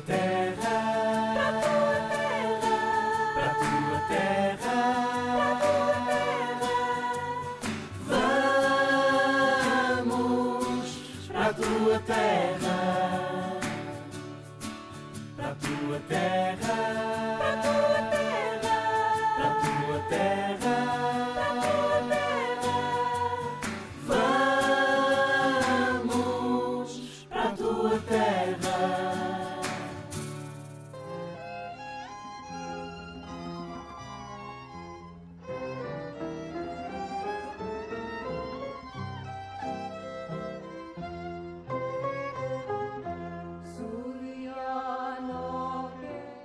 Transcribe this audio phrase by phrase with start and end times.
[0.00, 0.33] tua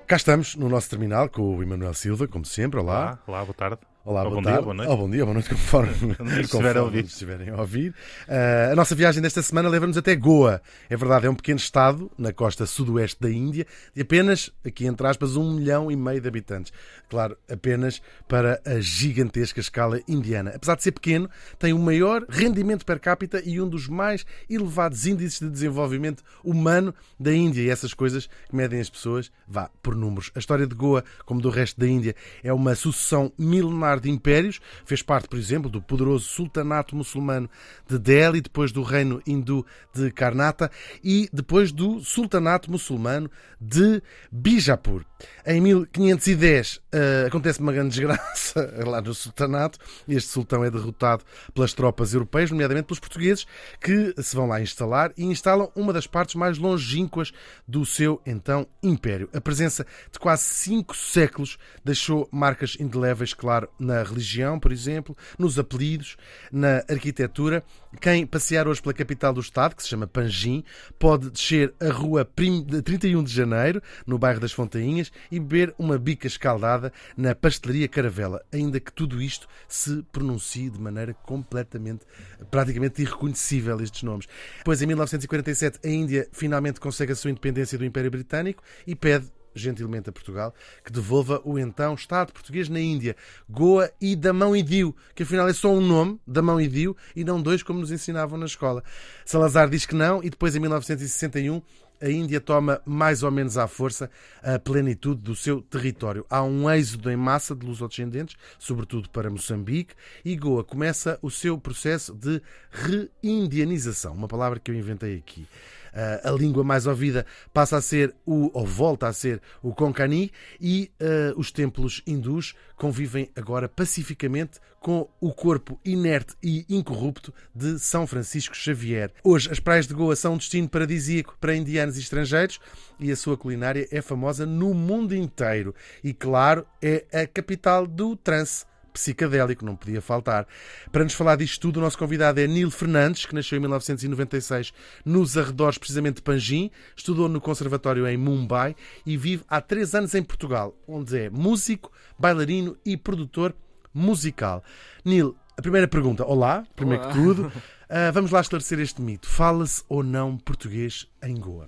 [0.09, 2.79] Cá estamos no nosso terminal com o Emanuel Silva, como sempre.
[2.79, 3.19] Olá.
[3.27, 3.77] Olá, olá, boa tarde.
[4.09, 4.57] Olá, bom tarde.
[4.57, 4.89] dia, boa noite.
[4.89, 7.05] Ou bom dia, boa noite, conforme, estiverem conforme a ouvir.
[7.05, 7.93] estiverem a ouvir.
[8.27, 10.63] Ah, a nossa viagem desta semana leva-nos até Goa.
[10.89, 15.05] É verdade, é um pequeno estado na costa sudoeste da Índia de apenas, aqui entre
[15.05, 16.73] aspas, um milhão e meio de habitantes.
[17.07, 20.53] Claro, apenas para a gigantesca escala indiana.
[20.55, 21.29] Apesar de ser pequeno,
[21.59, 26.95] tem o maior rendimento per capita e um dos mais elevados índices de desenvolvimento humano
[27.19, 27.61] da Índia.
[27.61, 30.31] E essas coisas que medem as pessoas, vá, por números.
[30.33, 34.59] A história de Goa, como do resto da Índia, é uma sucessão milenar de impérios.
[34.85, 37.49] Fez parte, por exemplo, do poderoso sultanato muçulmano
[37.87, 40.71] de Delhi, depois do reino hindu de Karnata
[41.03, 45.08] e depois do sultanato muçulmano de Bijapur.
[45.45, 49.79] Em 1510 eh, acontece uma grande desgraça lá no sultanato.
[50.07, 53.45] Este sultão é derrotado pelas tropas europeias, nomeadamente pelos portugueses,
[53.81, 57.31] que se vão lá instalar e instalam uma das partes mais longínquas
[57.67, 59.29] do seu então império.
[59.33, 65.57] A presença de quase cinco séculos deixou marcas indeléveis, claro, na religião, por exemplo, nos
[65.59, 66.17] apelidos,
[66.51, 67.63] na arquitetura.
[67.99, 70.63] Quem passear hoje pela capital do estado, que se chama Panjim,
[70.97, 75.73] pode descer a rua Prim- de 31 de janeiro, no bairro das Fontainhas, e beber
[75.77, 82.05] uma bica escaldada na pastelaria Caravela, ainda que tudo isto se pronuncie de maneira completamente,
[82.49, 84.27] praticamente irreconhecível estes nomes.
[84.57, 89.31] Depois, em 1947, a Índia finalmente consegue a sua independência do Império Britânico e pede
[89.53, 93.15] gentilmente a Portugal, que devolva o então Estado português na Índia,
[93.49, 97.23] Goa e Damão e Dio, que afinal é só um nome, Damão e Dio, e
[97.23, 98.83] não dois como nos ensinavam na escola.
[99.25, 101.61] Salazar diz que não, e depois em 1961
[102.01, 104.09] a Índia toma mais ou menos à força
[104.41, 106.25] a plenitude do seu território.
[106.29, 109.93] Há um êxodo em massa de lusodescendentes, sobretudo para Moçambique,
[110.23, 115.47] e Goa começa o seu processo de reindianização, uma palavra que eu inventei aqui.
[115.93, 120.31] Uh, a língua mais ouvida passa a ser o, ou volta a ser o Konkani,
[120.59, 127.77] e uh, os templos hindus convivem agora pacificamente com o corpo inerte e incorrupto de
[127.79, 129.11] São Francisco Xavier.
[129.23, 132.59] Hoje, as praias de Goa são um destino paradisíaco para indianos e estrangeiros
[132.99, 135.75] e a sua culinária é famosa no mundo inteiro.
[136.03, 140.47] E, claro, é a capital do trance psicadélico, não podia faltar.
[140.91, 144.73] Para nos falar disto tudo, o nosso convidado é Nil Fernandes, que nasceu em 1996
[145.05, 150.13] nos arredores precisamente de Panjim, estudou no conservatório em Mumbai e vive há três anos
[150.15, 153.55] em Portugal, onde é músico, bailarino e produtor
[153.93, 154.63] musical.
[155.03, 156.25] Nil, a primeira pergunta.
[156.25, 157.13] Olá, primeiro Olá.
[157.13, 157.51] que tudo.
[157.91, 159.27] Ah, vamos lá esclarecer este mito.
[159.27, 161.67] Fala-se ou não português em Goa?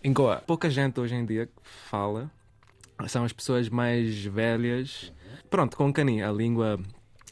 [0.00, 1.50] Em Goa, pouca gente hoje em dia
[1.90, 2.30] fala.
[3.08, 5.12] São as pessoas mais velhas.
[5.50, 6.78] Pronto, Konkani, a língua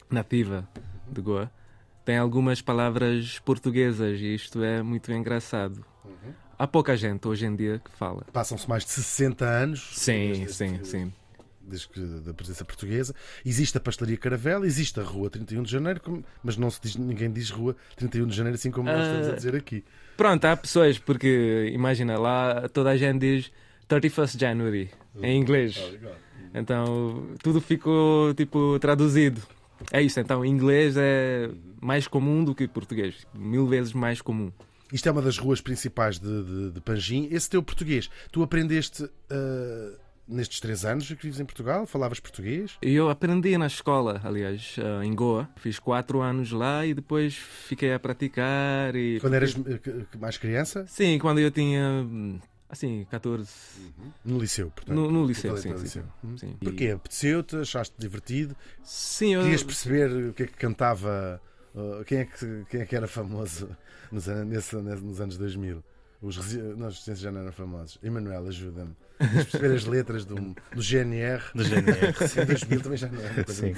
[0.09, 0.67] nativa
[1.11, 1.51] de Goa,
[2.03, 5.83] tem algumas palavras portuguesas e isto é muito engraçado.
[6.57, 8.23] Há pouca gente hoje em dia que fala.
[8.31, 9.89] Passam-se mais de 60 anos.
[9.93, 11.13] Sim, desde- sim, sim.
[11.61, 13.13] desde da presença portuguesa.
[13.45, 17.29] Existe a pastelaria Caravela, existe a Rua 31 de Janeiro, mas não se diz, ninguém
[17.31, 19.03] diz Rua 31 de Janeiro assim como nós Ah.
[19.03, 19.83] estamos a dizer aqui.
[20.15, 23.51] Pronto, há pessoas, porque imagina lá, toda a gente diz
[23.89, 24.89] 31st January
[25.21, 25.75] em inglês.
[26.55, 29.41] Então tudo ficou tipo traduzido.
[29.91, 31.49] É isso, então inglês é
[31.81, 34.51] mais comum do que português, mil vezes mais comum.
[34.91, 37.27] Isto é uma das ruas principais de, de, de Panjim.
[37.29, 39.91] Esse teu português, tu aprendeste ah,
[40.27, 41.85] nestes três anos que vives em Portugal?
[41.85, 42.77] Falavas português?
[42.81, 45.49] Eu aprendi na escola, aliás, eh, em Goa.
[45.57, 48.95] Fiz quatro anos lá e depois fiquei a praticar.
[48.95, 49.55] E Quando eras
[50.19, 50.85] mais criança?
[50.87, 52.05] Sim, quando eu tinha,
[52.75, 53.49] assim, 14...
[54.23, 54.95] No liceu, portanto.
[54.95, 55.83] No, no liceu, Toda- sim, sim.
[55.83, 56.03] liceu.
[56.37, 56.55] Sim.
[56.61, 56.89] E- Porquê?
[56.89, 57.55] Apeteceu-te?
[57.57, 58.55] Achaste divertido?
[58.83, 59.41] Sim, eu...
[59.41, 61.41] Querias perceber o que é que cantava?
[61.73, 63.69] uh, quem, é que, quem é que era famoso
[64.11, 65.83] nos, nesse- nesse- nos anos 2000?
[66.21, 66.57] Os resi...
[66.57, 67.99] Não, os resistências já não eram famosos.
[68.01, 68.95] Emanuel, ajuda-me.
[69.19, 71.41] Querias perceber as letras do, do GNR?
[71.53, 73.73] Do GNR, Em 2000 também já não era coisa Sim.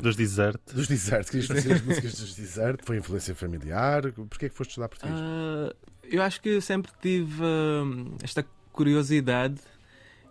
[0.00, 0.60] dos desert.
[0.72, 1.26] Dos Desert.
[1.28, 2.80] Querias fazer as músicas dos Desert?
[2.84, 4.12] Foi influência familiar?
[4.12, 5.18] Porquê é que foste estudar português?
[5.20, 5.74] Ah,
[6.10, 9.60] eu acho que sempre tive hum, esta curiosidade,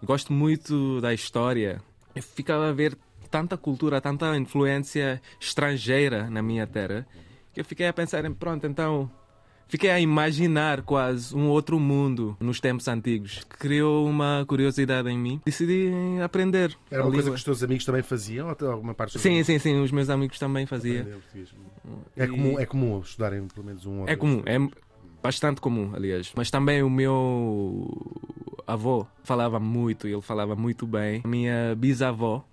[0.04, 1.82] gosto muito da história.
[2.16, 2.98] Eu ficava a ver
[3.30, 7.06] tanta cultura, tanta influência estrangeira na minha terra,
[7.54, 9.10] que eu fiquei a pensar em, pronto, então
[9.68, 13.44] fiquei a imaginar quase um outro mundo nos tempos antigos.
[13.50, 15.42] Criou uma curiosidade em mim.
[15.46, 15.92] Decidi
[16.24, 16.78] aprender.
[16.90, 18.48] Era uma coisa que os teus amigos também faziam?
[18.48, 19.82] Ou alguma parte Sim, sim, sim.
[19.82, 21.06] Os meus amigos também faziam.
[22.16, 24.58] É E- comum, é comum estudarem pelo menos um ou É comum, é
[25.26, 26.32] bastante comum, aliás.
[26.36, 27.90] Mas também o meu
[28.68, 31.22] avô falava muito, ele falava muito bem.
[31.24, 32.46] A minha bisavó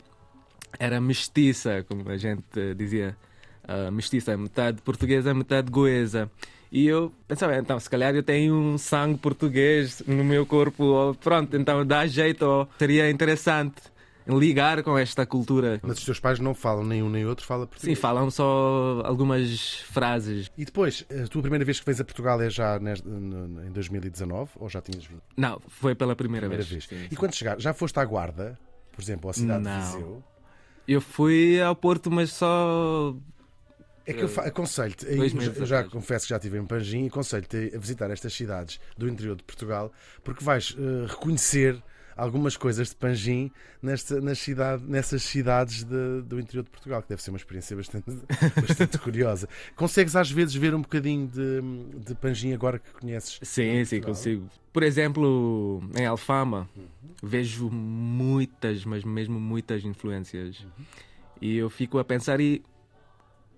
[0.79, 3.15] era mestiça, como a gente dizia.
[3.69, 6.31] ah, mestiça, metade portuguesa, metade goesa.
[6.71, 11.55] E eu pensava, então, se calhar eu tenho um sangue português no meu corpo, pronto,
[11.55, 13.92] então dá jeito, seria interessante
[14.27, 15.81] ligar com esta cultura.
[15.83, 17.99] Mas os teus pais não falam nem um nem outro, fala Sim, português.
[17.99, 20.51] falam só algumas frases.
[20.57, 24.51] E depois, a tua primeira vez que vens a Portugal é já neste- em 2019
[24.57, 25.23] ou já tinhas vindo?
[25.37, 26.85] Não, foi pela primeira, Primeira vez.
[26.85, 28.59] Sim, E quando chegar, já foste à Guarda,
[28.93, 29.79] por exemplo, à cidade Não.
[29.81, 30.23] de Viseu?
[30.87, 33.15] Eu fui ao Porto, mas só.
[34.05, 37.73] É que eu fa- aconselho-te, eu já- confesso que já estive em Panjim e aconselho-te
[37.73, 39.93] a visitar estas cidades do interior de Portugal,
[40.25, 41.81] porque vais eh, reconhecer
[42.17, 43.51] algumas coisas de Panjim
[43.83, 47.77] nesta, nas cidade, nessas cidades de- do interior de Portugal, que deve ser uma experiência
[47.77, 48.05] bastante,
[48.61, 49.49] bastante curiosa.
[49.77, 51.61] Consegues às vezes ver um bocadinho de,
[52.05, 53.39] de Panjim agora que conheces?
[53.43, 54.49] Sim, sim, consigo.
[54.73, 56.69] Por exemplo, em Alfama,
[57.23, 60.65] vejo muitas, mas mesmo muitas influências.
[61.41, 62.63] E eu fico a pensar e.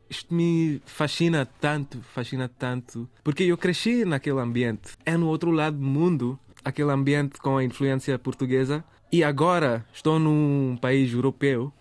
[0.08, 4.92] Isto me fascina tanto, fascina tanto, porque eu cresci naquele ambiente.
[5.04, 10.18] É no outro lado do mundo, aquele ambiente com a influência portuguesa, e agora estou
[10.18, 11.72] num país europeu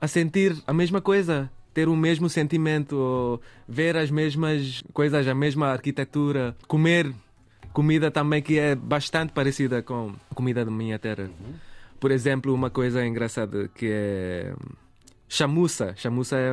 [0.00, 5.68] a sentir a mesma coisa, ter o mesmo sentimento, ver as mesmas coisas, a mesma
[5.68, 7.12] arquitetura, comer
[7.72, 11.28] comida também que é bastante parecida com a comida da minha terra.
[11.98, 14.54] Por exemplo, uma coisa engraçada que é
[15.28, 15.94] chamuça.
[15.96, 16.52] Chamuça é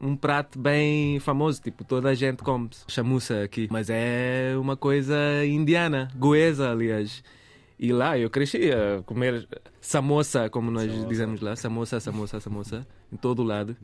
[0.00, 5.16] um prato bem famoso, tipo, toda a gente come chamuça aqui, mas é uma coisa
[5.44, 7.22] indiana, goesa, aliás.
[7.78, 9.46] E lá eu cresci a comer
[9.80, 11.06] samosa, como nós Samosa.
[11.08, 13.76] dizemos lá, samosa, samosa, samosa, em todo lado.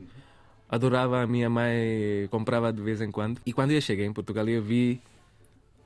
[0.67, 3.39] Adorava, a minha mãe comprava de vez em quando.
[3.45, 4.99] E quando eu cheguei em Portugal, eu vi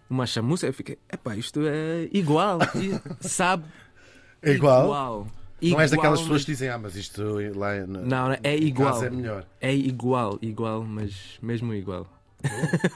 [0.09, 2.57] uma chamuça, eu fiquei, epá, isto é igual,
[3.21, 3.65] sabe?
[4.41, 4.85] É igual?
[4.85, 5.27] Igual.
[5.61, 7.21] Não és daquelas pessoas que dizem, ah, mas isto
[7.55, 9.03] lá é, Não, não, é em igual.
[9.03, 9.45] é melhor.
[9.59, 12.07] É igual, igual, mas mesmo igual.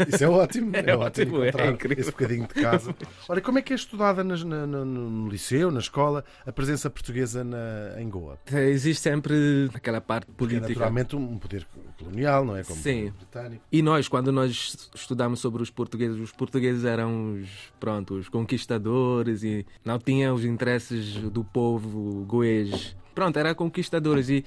[0.08, 0.76] Isso é ótimo.
[0.76, 2.02] É, É ótimo ótimo, é incrível.
[2.02, 2.96] esse bocadinho de casa.
[3.28, 6.90] Olha, como é que é estudada nas- na- no, no liceu, na escola, a presença
[6.90, 8.38] portuguesa na, em Goa?
[8.52, 10.68] Existe sempre aquela parte Porque é política.
[10.70, 11.68] naturalmente um poder
[11.98, 12.64] colonial, não é?
[12.64, 13.12] Como Sim.
[13.18, 13.64] britânico.
[13.72, 17.50] E nós, quando nós estudamos sobre os portugueses, os portugueses eram os,
[17.80, 22.96] pronto, os conquistadores e não tinham os interesses do povo goês.
[23.14, 24.44] Pronto, eram conquistadores e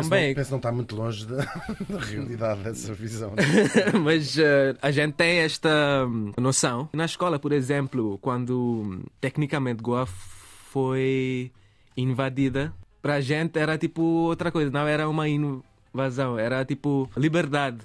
[0.00, 1.36] também, penso não está muito longe da,
[1.88, 3.34] da realidade dessa visão.
[3.36, 3.96] é?
[3.98, 6.88] mas eh, a gente tem esta hum, noção.
[6.92, 11.52] Na escola, por exemplo, quando hum, tecnicamente Goa foi
[11.96, 17.84] invadida, para a gente era tipo outra coisa, não era uma invasão, era tipo liberdade.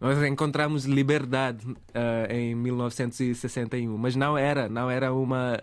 [0.00, 5.60] Nós encontramos liberdade eh, em 1961, mas não era, não era uma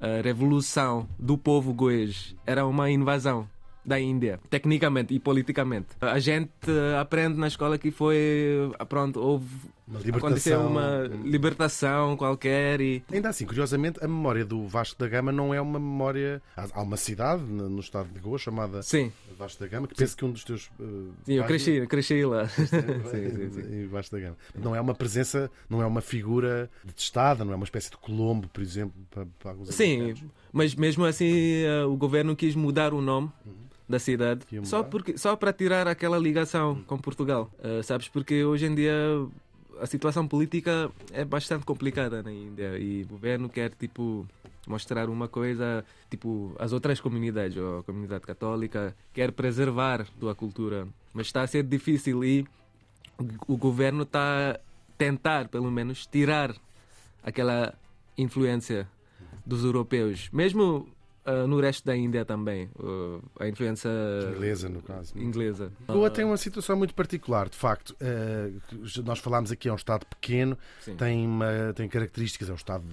[0.00, 3.48] eh, revolução do povo goês, era uma invasão
[3.86, 5.88] da Índia, tecnicamente e politicamente.
[6.00, 9.46] A gente eh, aprende na escola que foi, ah, pronto, houve
[9.86, 10.66] Uma aconteceu libertação.
[10.66, 15.60] uma libertação qualquer e Ainda assim, curiosamente, a memória do Vasco da Gama não é
[15.60, 16.42] uma memória.
[16.56, 20.24] Há uma cidade no estado de Goa chamada sim, Vasco da Gama, que penso que
[20.24, 20.68] um dos teus.
[20.80, 20.84] eh,
[21.24, 22.48] sim eu cresci, eu cresci lá.
[22.58, 23.82] Sim, sim, sim.
[23.82, 24.36] em Vasco da Gama.
[24.54, 28.48] Não é uma presença, não é uma figura detestada, não é uma espécie de Colombo,
[28.48, 30.14] por exemplo, para, para alguns Sim,
[30.52, 33.30] mas mesmo assim eh, o governo quis mudar o nome
[33.88, 37.50] da cidade só, porque, só para tirar aquela ligação com Portugal.
[37.62, 38.94] Eh, sabes, porque hoje em dia
[39.80, 44.26] a situação política é bastante complicada na Índia e o governo quer tipo
[44.66, 50.34] mostrar uma coisa tipo as outras comunidades ou a comunidade católica quer preservar a sua
[50.34, 50.88] cultura.
[51.14, 52.46] Mas está a ser difícil e
[53.46, 54.60] o governo está a
[54.98, 56.54] tentar pelo menos tirar
[57.22, 57.74] aquela
[58.18, 58.88] influência
[59.44, 60.88] dos europeus, mesmo
[61.26, 63.90] ah, no resto da Índia também, ah, a influência
[64.34, 65.18] Inglesa, no caso.
[65.18, 65.72] inglesa.
[65.86, 67.94] Goa tem uma situação muito particular, de facto.
[68.68, 70.96] Que nós falámos aqui, é um Estado pequeno, Sim.
[70.96, 72.84] tem, uma, tem características, é um Estado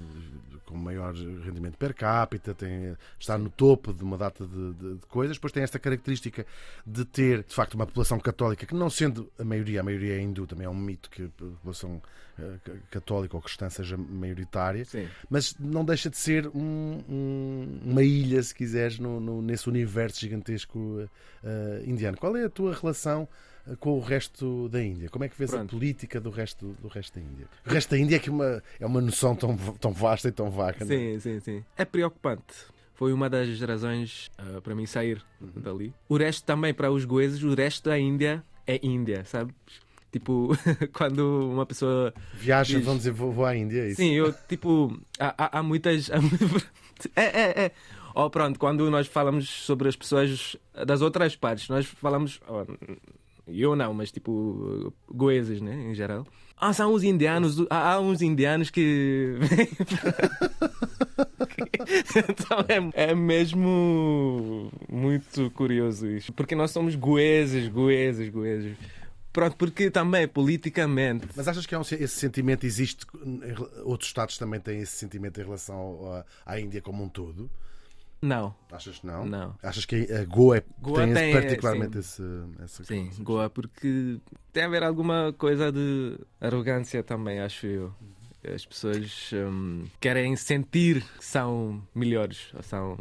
[0.66, 5.06] com maior rendimento per capita, tem, está no topo de uma data de, de- de
[5.08, 6.46] coisas, depois tem esta característica
[6.86, 10.22] de ter, de facto, uma população católica que, não sendo a maioria, a maioria é
[10.22, 12.02] hindu, também é um mito que a população
[12.90, 15.08] católica ou cristã seja maioritária, Sim.
[15.30, 20.20] mas não deixa de ser um- um- uma ilha, se quiseres, no- no- nesse universo
[20.20, 21.08] gigantesco
[21.44, 22.18] eh, indiano.
[22.18, 23.28] Qual é a tua relação
[23.68, 25.10] eh, com o resto da Índia?
[25.10, 25.72] Como é que vês a Pronto.
[25.72, 27.48] política do resto, do resto da Índia?
[27.66, 30.50] O resto da Índia é que uma, é uma noção tão, tão vasta e tão
[30.50, 30.86] vaga.
[30.86, 30.98] não é?
[30.98, 31.66] Sim, sim, sim.
[31.78, 32.54] É preocupante.
[32.96, 35.22] Foi uma das razões ah, para mim sair
[35.58, 35.94] dali.
[36.08, 39.54] O resto também, para os goeses, o resto da Índia é Índia, sabes?
[40.14, 40.56] Tipo,
[40.94, 42.14] quando uma pessoa.
[42.36, 43.96] Viaja, Diz- vamos dizer, vou, vou à Índia, é isso?
[43.96, 44.96] Sim, eu, tipo.
[45.20, 46.12] Há, há- há muitas.
[46.12, 46.18] há
[47.16, 47.72] É, é, é.
[48.16, 50.56] Oh, pronto, quando nós falamos sobre as pessoas
[50.86, 52.40] das outras partes, nós falamos.
[52.48, 52.64] oh,
[53.48, 54.94] eu não, mas tipo.
[55.12, 55.74] Goeses, né?
[55.90, 56.26] Em geral.
[56.56, 57.60] Ah, são os indianos.
[57.72, 59.36] Há, há uns indianos que.
[62.30, 62.60] então
[62.96, 66.32] é, é mesmo muito curioso isso.
[66.34, 68.78] Porque nós somos goeses, goeses, goeses.
[69.34, 71.28] Pronto, porque também politicamente.
[71.36, 73.06] Mas achas que há um- esse sentimento existe?
[73.84, 77.50] Outros Estados também têm esse sentimento em relação ao- à Índia como um todo?
[78.22, 78.56] Não.
[78.72, 79.26] Achas que não?
[79.26, 79.56] Não.
[79.62, 82.22] Achas que a Goa, é- Goa tem, tem, particularmente esse,
[82.64, 83.24] essa Sim, coisa?
[83.24, 84.18] Goa, porque
[84.54, 87.94] tem a ver alguma coisa de arrogância também, acho eu.
[88.54, 92.98] As pessoas hum, querem sentir que são melhores, ou são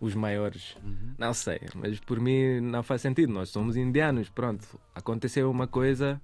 [0.00, 0.76] os maiores.
[1.18, 3.32] Não sei, mas por mim não faz sentido.
[3.32, 4.78] Nós somos indianos, pronto.
[4.94, 6.20] Aconteceu uma coisa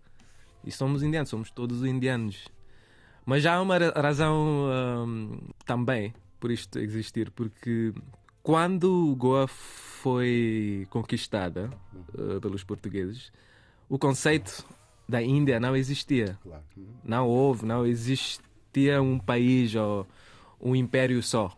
[0.64, 2.48] e somos indianos, somos todos indianos.
[3.24, 4.68] Mas já há uma ra- razão
[5.06, 7.94] hum, também por isto existir, porque
[8.42, 11.70] quando Goa foi conquistada
[12.14, 13.32] uh, pelos portugueses,
[13.88, 14.66] o conceito
[15.08, 16.36] da Índia não existia.
[16.44, 16.86] Uhum.
[17.04, 20.06] Não houve, não existia um país ou
[20.60, 21.56] um império só.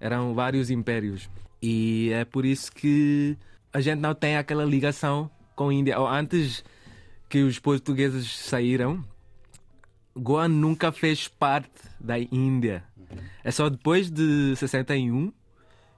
[0.00, 1.28] Eram vários impérios.
[1.60, 3.36] E é por isso que
[3.72, 5.98] a gente não tem aquela ligação com a Índia.
[5.98, 6.64] Ou antes
[7.28, 9.04] que os portugueses saíram,
[10.16, 12.84] Goa nunca fez parte da Índia.
[13.44, 15.32] É só depois de 61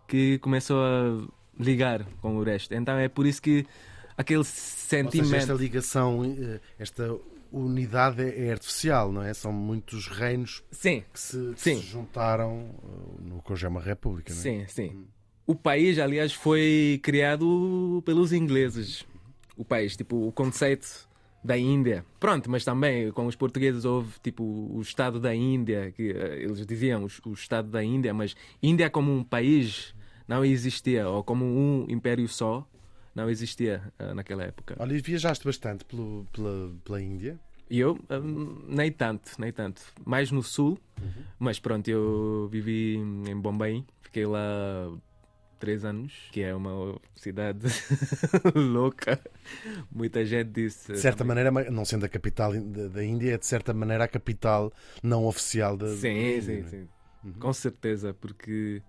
[0.07, 1.27] que começou a
[1.59, 2.75] ligar com o resto.
[2.75, 3.67] Então é por isso que
[4.17, 5.35] aquele Ou seja, sentimento.
[5.37, 7.15] esta ligação, eh, esta
[7.51, 9.33] unidade é artificial, não é?
[9.35, 13.81] São muitos reinos Sim, que se, que se juntaram eh, no que hoje é uma
[13.81, 14.43] república, não é?
[14.43, 15.07] Sim, sim.
[15.47, 19.07] O país, aliás, foi criado pelos ingleses.
[19.57, 21.09] O país, tipo, o conceito
[21.43, 22.05] da Índia.
[22.21, 26.67] Pronto, mas também com os portugueses houve, tipo, o Estado da Índia, que eh, eles
[26.67, 29.95] diziam o Estado da Índia, mas Índia como um país
[30.27, 32.69] não existia, ou como um império só,
[33.19, 34.77] não existia eh, naquela época.
[34.79, 37.39] Olha, e viajaste bastante pelo- pela, pela Índia.
[37.69, 39.83] E eu, hum, nem tanto, nem tanto.
[40.07, 40.79] Mais no sul,
[41.39, 44.91] mas pronto, eu vivi em Bombay, fiquei lá
[45.59, 47.61] três anos, que é uma cidade
[48.55, 49.21] louca.
[49.91, 50.93] Muita gente disse.
[50.93, 54.09] De certa maneira, não sendo a capital da, da Índia, é de certa maneira a
[54.09, 54.73] capital
[55.03, 56.63] não oficial da, da Sim, Índia, sim, é?
[56.71, 56.89] sim.
[57.41, 58.81] Com certeza, porque.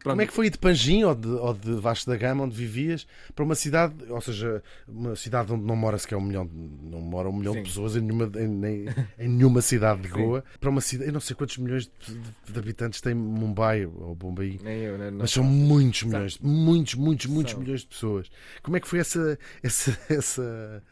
[0.00, 2.54] Pronto, Como é que foi de Panjim ou de, ou de Vasco da Gama, onde
[2.54, 6.48] vivias, para uma cidade, ou seja, uma cidade onde não mora sequer um milhão,
[6.84, 7.62] não mora um milhão Sim.
[7.62, 8.86] de pessoas em nenhuma, em,
[9.18, 10.14] em nenhuma cidade de Sim.
[10.14, 13.86] Goa, para uma cidade, eu não sei quantos milhões de, de- de habitantes tem Mumbai
[13.86, 14.60] ou Bombay.
[14.62, 15.10] Nem eu, né?
[15.10, 17.60] não Mas são muitos milhões, muitos, muitos, muitos São.
[17.60, 18.30] milhões de pessoas.
[18.62, 19.36] Como é que foi essa.
[19.64, 20.82] essa, essa...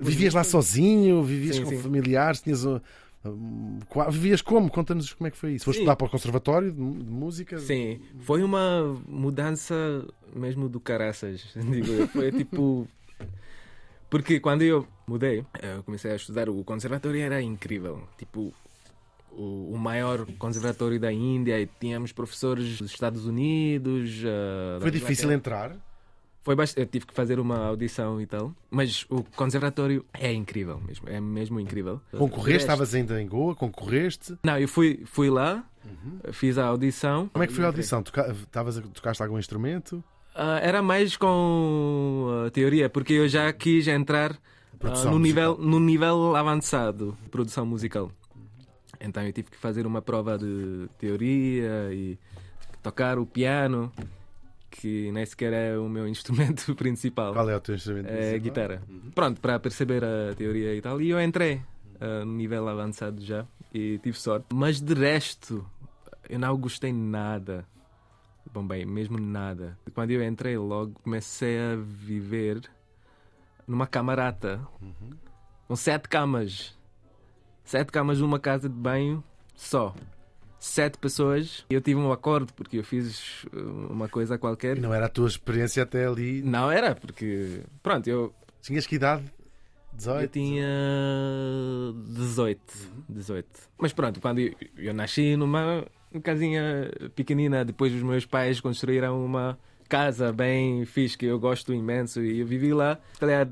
[0.00, 1.24] Vivias lá sozinho?
[1.24, 1.78] Vivias Sim, com sim.
[1.78, 2.40] familiares?
[2.42, 2.78] Tinhas um-
[4.10, 4.70] Vivias como?
[4.70, 5.64] Conta-nos como é que foi isso.
[5.64, 5.82] Foste Sim.
[5.82, 7.58] estudar para o conservatório de, música?
[7.58, 9.74] Sim, foi uma mudança
[10.34, 12.06] mesmo do caraças, digo.
[12.08, 12.88] Foi tipo.
[14.10, 18.08] Porque quando eu mudei, eu comecei a estudar, o conservatório era incrível.
[18.16, 18.54] Tipo,
[19.30, 24.22] o, o maior conservatório da Índia, e tínhamos professores dos Estados Unidos.
[24.22, 25.76] da Foi difícil entrar?
[26.48, 26.80] Foi bast...
[26.80, 28.54] Eu tive que fazer uma audição e tal.
[28.70, 31.06] Mas o conservatório é incrível mesmo.
[31.06, 32.00] É mesmo incrível.
[32.10, 32.62] Concorreste?
[32.62, 33.54] Estavas ainda em Goa?
[33.54, 34.34] Concorreste?
[34.42, 35.62] Não, eu fui, fui lá,
[36.32, 37.28] fiz a audição.
[37.30, 38.02] Como é que foi a audição?
[38.02, 38.34] Toca-
[38.94, 40.02] tocaste algum instrumento?
[40.34, 44.34] Ah, era mais com a teoria, porque eu já quis entrar
[44.78, 48.10] Produção no, nível, no nível avançado de produção musical.
[48.98, 52.18] Então eu tive que fazer uma prova de teoria e
[52.82, 53.92] tocar o piano,
[54.78, 57.32] que nem sequer é o meu instrumento principal.
[57.32, 58.06] Qual é o teu instrumento?
[58.06, 58.40] É principal?
[58.40, 58.82] guitarra.
[59.14, 61.00] Pronto, para perceber a teoria e tal.
[61.00, 61.60] E eu entrei
[62.24, 63.44] no nível avançado já
[63.74, 64.46] e tive sorte.
[64.54, 65.66] Mas de resto,
[66.28, 67.66] eu não gostei nada.
[68.52, 69.76] Bom, bem, mesmo nada.
[69.92, 72.62] Quando eu entrei logo, comecei a viver
[73.66, 74.66] numa camarata
[75.66, 76.76] com sete camas.
[77.64, 79.22] Sete camas numa casa de banho
[79.54, 79.94] só.
[80.58, 81.64] Sete pessoas.
[81.70, 84.76] Eu tive um acordo porque eu fiz uh, uma coisa qualquer.
[84.76, 86.42] E não era a tua experiência até ali.
[86.42, 87.60] Não era, porque.
[87.82, 89.24] Pronto, eu Tinhas que idade?
[89.94, 90.22] 18?
[90.22, 90.66] Eu tinha
[92.06, 92.60] 18,
[93.08, 93.46] 18.
[93.78, 95.84] Mas pronto, quando eu, eu nasci numa
[96.22, 102.22] casinha pequenina, depois os meus pais construíram uma casa bem fixe que eu gosto imenso
[102.22, 103.48] e eu vivi lá, se calhar,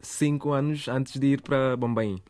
[0.00, 2.20] 5 anos antes de ir para Bombaim.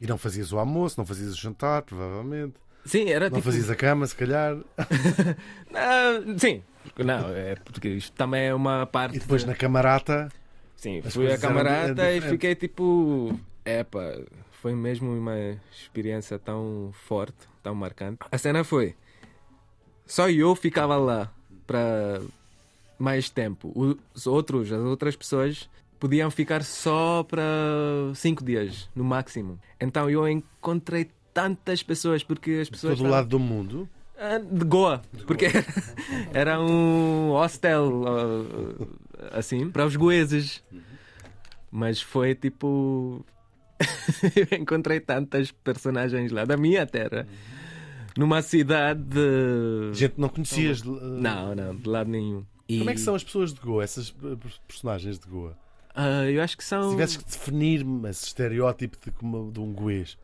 [0.00, 2.54] E não fazias o almoço, não fazias o jantar, provavelmente.
[2.84, 3.44] Sim, era Não tipo.
[3.50, 4.56] fazias a cama, se calhar.
[5.76, 6.62] Ah, sim,
[6.98, 9.16] não, é porque isto também é uma parte.
[9.16, 10.28] E depois na camarata.
[10.76, 11.44] Sim, fui a coisas
[11.98, 13.38] eram e fiquei tipo.
[13.64, 14.20] Epa,
[14.60, 15.34] foi mesmo uma
[15.72, 18.18] experiência tão forte, tão marcante.
[18.30, 18.94] A cena foi.
[20.06, 21.32] Só eu ficava lá
[21.66, 22.20] para
[22.98, 23.72] mais tempo.
[24.14, 27.42] Os outros, as outras pessoas podiam ficar só para
[28.14, 29.58] cinco dias, no máximo.
[29.80, 32.96] Então eu encontrei tantas pessoas porque as De pessoas.
[32.98, 33.88] todo o lado do mundo.
[34.16, 35.46] Ah, De Goa, porque
[36.32, 38.04] era um hostel
[39.32, 40.62] assim para os goeses.
[41.70, 43.24] Mas foi tipo.
[44.52, 47.26] Eu encontrei tantas personagens lá da minha terra
[48.16, 49.02] numa cidade.
[49.92, 50.80] Gente não conhecias.
[50.82, 52.44] de- Não, não, de lado nenhum.
[52.68, 54.36] E, Como é que são as pessoas de Goa, essas eh,
[54.66, 55.54] personagens de Goa?
[55.94, 56.90] ah, eu acho que Se são.
[56.90, 59.10] tivesses que definir esse estereótipo de,
[59.52, 60.16] de um goês,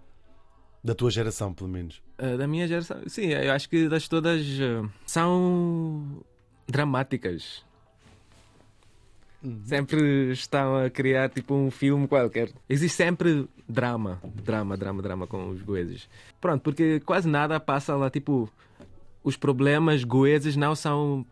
[0.82, 2.02] da tua geração, pelo menos.
[2.18, 2.98] ah, da minha geração.
[3.06, 6.22] Sim, eu acho que das todas ah, são
[6.66, 7.64] dramáticas.
[9.64, 12.50] Sempre estão a criar tipo um filme qualquer.
[12.68, 16.08] Existe sempre drama, drama, drama, drama com os goeses.
[16.40, 18.50] Pronto, porque quase nada passa lá, tipo,
[19.24, 21.24] os problemas goeses não são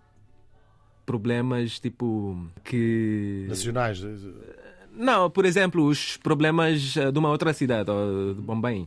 [1.04, 4.02] problemas tipo que Nacionais.
[4.92, 8.86] não, por exemplo, os problemas eh, de uma outra cidade, ou de Bombay,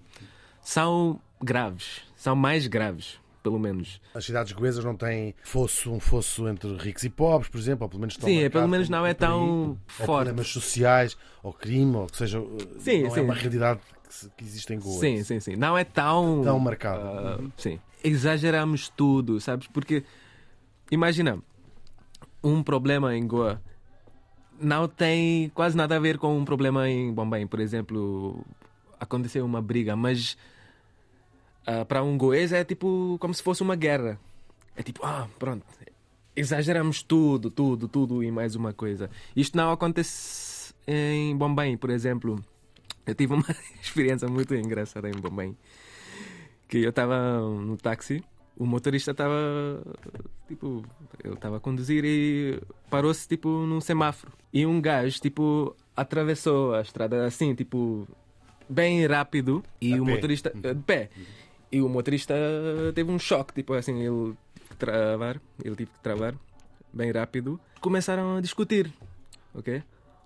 [0.62, 4.00] são graves, são mais graves, pelo menos.
[4.13, 7.89] As cidades goesas não têm fosso, um fosso entre ricos e pobres, por exemplo, ou
[7.89, 10.06] pelo menos estão Sim, marcados pelo menos não é tão Ou forte.
[10.27, 13.20] problemas sociais, ou crime, ou que seja, eh, Sim, não sim.
[13.20, 13.80] é uma realidade
[14.38, 15.00] que, existe em Goa.
[15.00, 15.56] Sim, sim, sim.
[15.56, 16.41] Não é tão.
[16.44, 17.01] Tão marcado.
[17.01, 17.80] ah, sim.
[18.03, 19.67] Exageramos tudo, sabes?
[19.67, 20.04] Porque,
[20.91, 21.39] imagina,
[22.43, 23.62] um problema em Goa
[24.60, 27.45] não tem quase nada a ver com um problema em Bombay.
[27.45, 28.43] Por exemplo,
[29.02, 30.38] aconteceu uma briga, mas
[31.66, 34.20] ah, para um goês é tipo como se fosse uma guerra.
[34.76, 35.66] É tipo, ah, pronto,
[36.36, 39.10] exageramos tudo, tudo, tudo e mais uma coisa.
[39.36, 42.44] Isto não acontece em Bombay, por exemplo.
[43.06, 43.46] Eu tive uma
[43.82, 45.56] experiência muito engraçada em Bombay.
[46.68, 48.24] Que eu estava no táxi,
[48.58, 49.82] o motorista estava
[50.48, 50.86] tipo,
[51.24, 54.32] ele estava a conduzir e parou-se tipo num semáforo.
[54.54, 58.08] E um gajo tipo atravessou a estrada assim, tipo
[58.71, 60.12] bem rápido e A o pé.
[60.12, 61.10] motorista de pé.
[61.71, 62.34] E o motorista
[62.93, 66.36] teve um choque, tipo assim, ele teve que travar, ele teve que travar
[66.91, 67.60] bem rápido.
[67.79, 68.91] Começaram a discutir,
[69.53, 69.81] ok?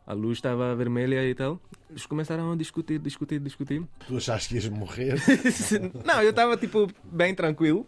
[0.08, 1.60] A luz estava vermelha e tal.
[1.89, 3.84] Eles começaram a discutir, discutir, discutir.
[4.08, 5.15] Tu achaste que ias morrer?
[6.05, 7.86] Não, eu estava tipo bem tranquilo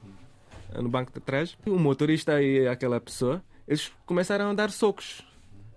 [0.76, 1.58] no banco de trás.
[1.66, 5.22] O motorista e aquela pessoa, eles começaram a dar socos.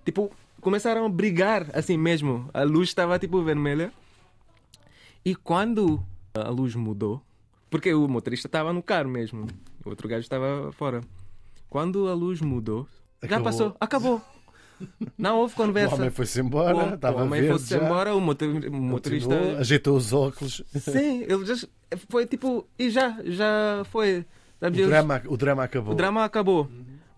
[0.04, 2.48] Tipo, começaram a brigar assim mesmo.
[2.54, 3.92] A luz estava tipo vermelha.
[5.24, 6.02] E quando
[6.34, 7.22] a luz mudou,
[7.68, 9.46] porque o motorista estava no carro mesmo,
[9.84, 11.00] o outro gajo estava fora.
[11.68, 12.86] Quando a luz mudou,
[13.22, 13.44] já Acabou.
[13.44, 14.22] passou, acabou.
[15.18, 15.94] Não houve O conversa.
[15.94, 17.84] homem foi-se O- embora, o estava homem verde foi-se já.
[17.84, 19.28] embora, o motor- o motorista.
[19.34, 20.62] Continuou, ajeitou os óculos.
[20.74, 21.54] Sim, ele já
[22.08, 22.66] foi tipo.
[22.78, 24.24] E já, já foi.
[24.60, 25.92] O eles- drama, o drama acabou.
[25.92, 26.68] o drama acabou.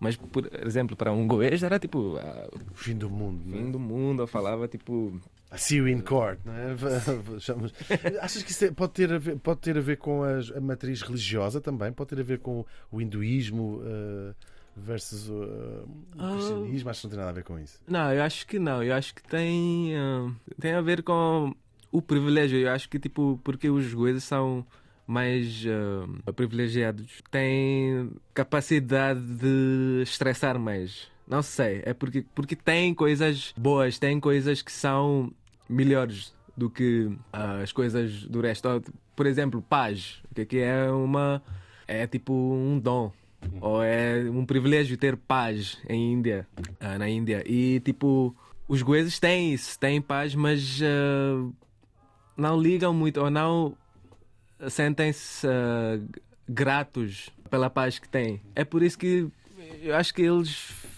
[0.03, 2.17] Mas, por exemplo, para um goês era tipo.
[2.17, 3.41] ah, O fim do mundo.
[3.45, 3.61] o não é?
[3.61, 5.19] fim do mundo, eu falava tipo.
[5.49, 6.73] A see you in court, não é?
[8.21, 10.59] Achas que isso é- pode, ter a ver, pode ter a ver com as- a,
[10.59, 11.91] matriz religiosa também?
[11.93, 14.33] Pode ter a ver com o hinduísmo eh,
[14.75, 15.87] versus uh, o
[16.17, 16.31] Ah.
[16.33, 16.89] cristianismo?
[16.89, 17.79] Acho que não tem nada a ver com isso.
[17.87, 18.81] Não, eu acho que não.
[18.83, 19.95] Eu acho que tem.
[19.95, 21.55] ah, tem a ver com
[21.91, 22.57] o privilégio.
[22.59, 24.65] Eu acho que, tipo, porque os goeses são
[25.05, 31.11] mais ah, privilegiados, têm capacidade de estressar mais.
[31.27, 31.81] Não sei.
[31.85, 35.31] É porque, porque tem coisas boas, tem coisas que são
[35.69, 38.81] melhores do que ah, as coisas do resto.
[39.15, 40.21] Por exemplo, paz.
[40.35, 41.41] É que é uma.
[41.87, 43.11] É tipo um dom.
[43.59, 46.47] Ou é um privilégio ter paz em Índia,
[46.79, 47.43] ah, na Índia.
[47.45, 48.35] E tipo,
[48.67, 51.49] os goeses têm isso, têm paz, mas ah,
[52.37, 53.77] não ligam muito ou não
[54.69, 55.99] sentem-se ah,
[56.47, 58.41] gratos pela paz que têm.
[58.55, 59.27] É por isso que
[59.81, 60.49] eu acho que eles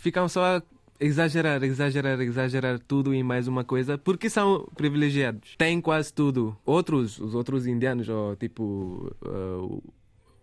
[0.01, 0.63] ficam só a
[0.99, 5.55] exagerar, exagerar, exagerar tudo e mais uma coisa, porque são privilegiados.
[5.57, 6.55] Têm quase tudo.
[6.65, 9.83] Outros, os outros indianos, ou tipo ah, o,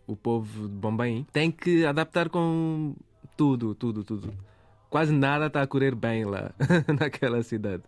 [0.07, 2.95] o povo de Bombay, têm que adaptar com
[3.37, 4.33] tudo, tudo, tudo.
[4.91, 6.53] Quase nada está a correr bem lá,
[7.01, 7.83] naquela cidade.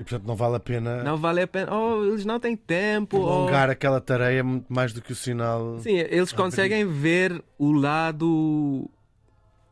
[0.00, 1.72] E portanto não vale a pena Não vale a pena.
[1.76, 3.18] Oh, eles não têm tempo.
[3.18, 5.78] ou- prolongar aquela tarefa muito mais do que o sinal.
[5.80, 8.88] Sim, eles conseguem ver o lado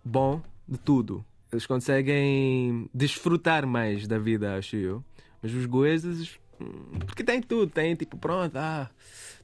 [0.05, 1.25] bom de tudo.
[1.51, 5.03] Eles conseguem desfrutar mais da vida, acho eu.
[5.43, 8.91] Mas os goeses, hum, porque tem tudo, tem tipo, pronto, ah,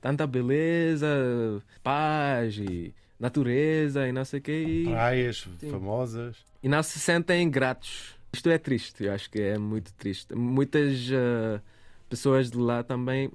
[0.03, 1.09] tanta beleza,
[1.83, 4.65] paz e natureza e não sei o quê.
[4.67, 6.37] E, Praias famosas.
[6.63, 8.15] e não se sentem gratos.
[8.35, 10.35] Isto é triste, eu acho que é muito triste.
[10.35, 11.63] Muitas ah,
[12.09, 13.31] pessoas de lá também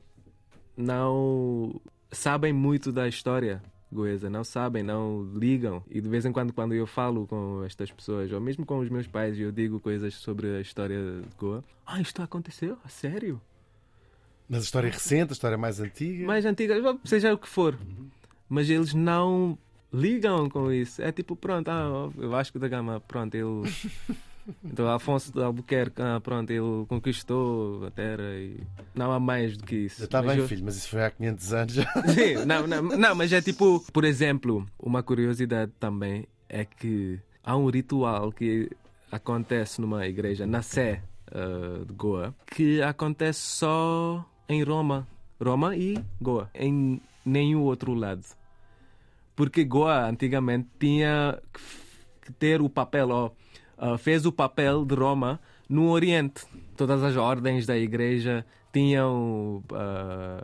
[0.76, 1.80] não
[2.12, 5.82] sabem muito da história goesa, não sabem, não ligam.
[5.90, 8.90] E de vez em quando, quando eu falo com estas pessoas, ou mesmo com os
[8.90, 12.78] meus pais, e eu digo coisas sobre a história de Goa, ah, isto aconteceu?
[12.84, 13.42] A sério?
[14.50, 16.26] Mas a história é recente, a história mais antiga.
[16.26, 17.80] mais antigas, seja o que for.
[18.50, 19.58] Mas eles não
[19.94, 21.02] ligam com isso.
[21.02, 23.72] É tipo, pronto, ah, Vasco da Gama, pronto, ele.
[24.64, 28.58] Então, Afonso de Albuquerque, ah, pronto, ele conquistou a terra e.
[28.96, 30.04] Não há mais do que isso.
[30.04, 31.92] Está bem, eu- filho, mas isso foi há 500 anos já.
[32.14, 37.56] Sim, não, não, não, mas é tipo, por exemplo, uma curiosidade também é que há
[37.56, 38.70] um ritual que
[39.12, 45.08] acontece numa igreja na Sé ah, de Goa que acontece só em Roma.
[45.42, 46.50] Roma e Goa.
[46.54, 48.24] Em nenhum outro lado.
[49.36, 51.40] Porque Goa antigamente tinha
[52.22, 53.32] que ter o papel, ó,
[53.80, 56.46] ah, fez o papel de Roma no Oriente.
[56.76, 60.44] Todas as ordens da igreja tinham ah,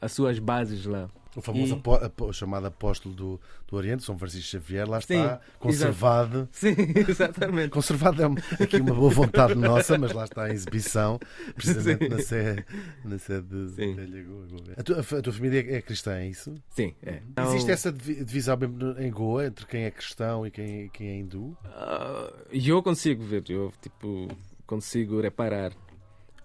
[0.00, 1.08] as suas bases lá.
[1.34, 5.14] O famoso E- apó- apó- chamado apóstolo do, do Oriente, São Francisco Xavier, lá Sim,
[5.14, 6.46] está, conservado.
[6.52, 6.74] Sim,
[7.08, 7.70] exatamente.
[7.70, 11.18] Conservado é aqui uma boa vontade nossa, mas lá está em exibição,
[11.56, 12.64] precisamente na sé,
[13.04, 13.94] na sé de Sim.
[13.94, 14.46] Velha Goa.
[14.76, 16.54] A tua, a tua família é cristã, é isso?
[16.68, 17.22] Sim, é.
[17.38, 21.08] Existe Então, essa divi- divisão mesmo em Goa entre quem é cristão e quem, quem
[21.08, 21.56] é hindu?
[21.64, 24.28] ah, eu consigo ver, eu tipo
[24.66, 25.72] consigo reparar.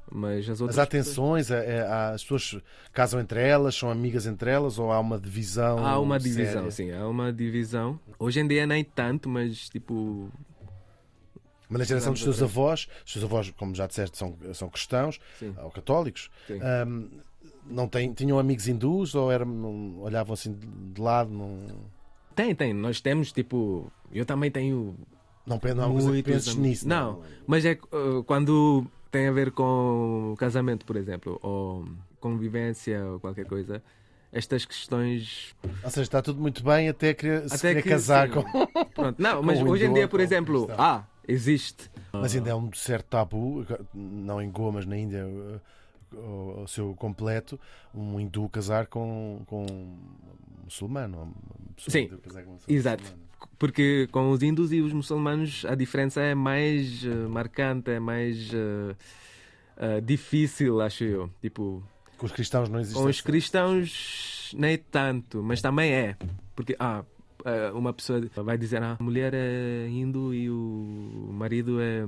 [0.10, 2.62] Mas as Mas outras há tensões, é- é- há- as pessoas
[2.94, 5.86] casam entre elas, são amigas entre elas, ou há uma divisão?
[5.86, 6.72] Há uma divisão, séria?
[6.72, 8.00] sim, há uma divisão.
[8.18, 10.30] Hoje em dia nem tanto, mas tipo.
[11.70, 15.20] Mas na geração dos teus avós, os teus avós, como já disseste, são, são cristãos
[15.38, 15.54] Sim.
[15.62, 17.08] ou católicos, ahm,
[17.66, 21.30] não têm, tinham amigos hindus ou eram, não- olhavam assim de, lado?
[21.30, 21.58] Não,
[22.34, 22.74] Tem, tem.
[22.74, 23.92] Nós temos tipo.
[24.14, 24.96] Eu também tenho.
[25.46, 26.88] não, não muitos penses nisso?
[26.88, 31.88] Não, mas é uh, quando tem a ver com casamento, por exemplo, ou
[32.20, 33.82] convivência ou qualquer coisa.
[34.32, 35.56] Estas questões.
[35.84, 38.34] Ou seja, está tudo muito bem até querer, se Até querer que, casar sim.
[38.34, 38.68] com.
[38.94, 41.90] Pronto, não, mas hoje em dia, por exemplo, ah, existe.
[42.12, 45.60] Mas ainda é um certo tabu, não em Goa, mas na Índia, eh,
[46.60, 47.60] ao seu completo,
[47.94, 49.98] um hindu casar com, com um
[50.66, 51.34] muçulmano.
[51.78, 53.27] Sim, com pessoa exato.
[53.60, 58.52] Porque com os hindus e os muçulmanos a diferença é mais eh, marcante, é mais
[58.54, 58.96] eh,
[59.78, 61.30] eh, difícil, acho eu.
[61.42, 61.84] Tipo,
[62.18, 63.00] Com os cristãos não existe.
[63.02, 66.16] com os cristãos nem tanto, mas também é.
[66.56, 67.04] Porque, ah,
[67.74, 72.04] uma pessoa vai dizer, ah, a mulher é hindu e o marido é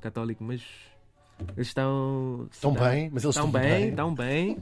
[0.00, 0.62] católico, mas
[1.56, 2.46] eles estão...
[2.52, 3.88] Estão bem, mas eles Estão bem.
[3.88, 4.58] estão bem.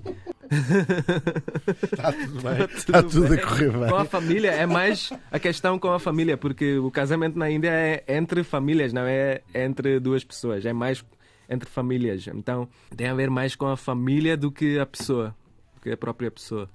[0.52, 2.64] Está tudo bem.
[2.76, 3.40] Está tudo a bem.
[3.40, 3.88] correr bem.
[3.88, 7.70] Com a família é mais a questão com a família, porque o casamento na Índia
[7.70, 11.04] é entre famílias, não é entre duas pessoas, é mais
[11.48, 12.26] entre famílias.
[12.28, 15.34] Então tem a ver mais com a família do que a pessoa,
[15.74, 16.68] do que a própria pessoa.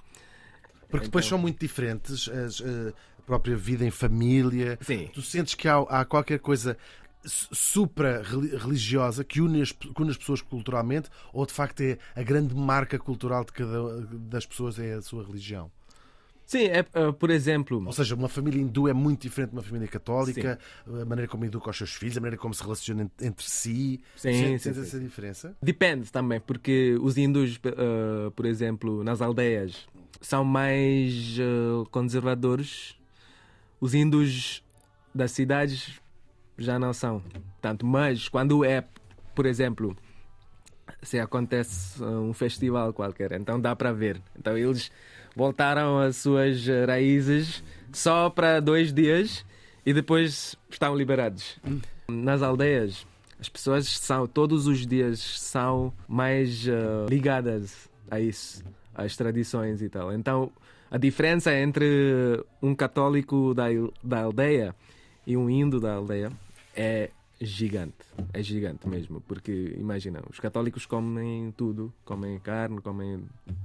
[0.90, 4.78] Porque depois Então- são muito diferentes as, eh, a própria vida em família.
[4.82, 5.10] Sim.
[5.14, 6.78] Tu sentes que há, há qualquer coisa
[7.26, 12.56] supra-religiosa que une, as, que une as pessoas culturalmente ou de facto é a grande
[12.56, 15.72] marca cultural de cada das pessoas é a sua religião?
[16.46, 19.62] Sim, é, eh, por exemplo, Ou seja, uma família hindu é muito diferente de uma
[19.62, 23.22] família católica, a maneira como educa os seus filhos, a maneira como se relacionam ent-
[23.22, 24.00] entre si.
[24.16, 24.80] Sim, Sentes sim, sim.
[24.80, 25.58] essa diferença?
[25.62, 29.86] Depende também, porque os hindus, eh, por exemplo, nas aldeias,
[30.22, 32.96] são mais eh, conservadores.
[33.82, 34.64] Os hindus
[35.14, 36.00] das cidades
[36.58, 37.22] já não são
[37.62, 37.86] tanto.
[37.86, 38.84] Mas quando é,
[39.36, 39.96] por exemplo,
[41.02, 44.22] se acontece um festival qualquer, então dá para ver.
[44.38, 44.92] Então eles
[45.36, 49.46] voltaram às suas raízes só para dois dias
[49.86, 51.60] e depois estão liberados.
[52.08, 53.06] Nas aldeias,
[53.40, 58.64] as pessoas são todos os dias são mais eh, ligadas a isso,
[58.96, 60.12] às tradições e tal.
[60.14, 60.52] Então
[60.90, 63.66] a diferença entre um católico da,
[64.04, 64.74] da aldeia
[65.26, 66.32] e um indo da aldeia
[66.78, 67.10] é
[67.42, 67.94] gigante.
[68.34, 69.20] É gigante mesmo.
[69.22, 71.94] Porque, imagina, os católicos comem tudo.
[72.06, 73.24] Comem carne, comem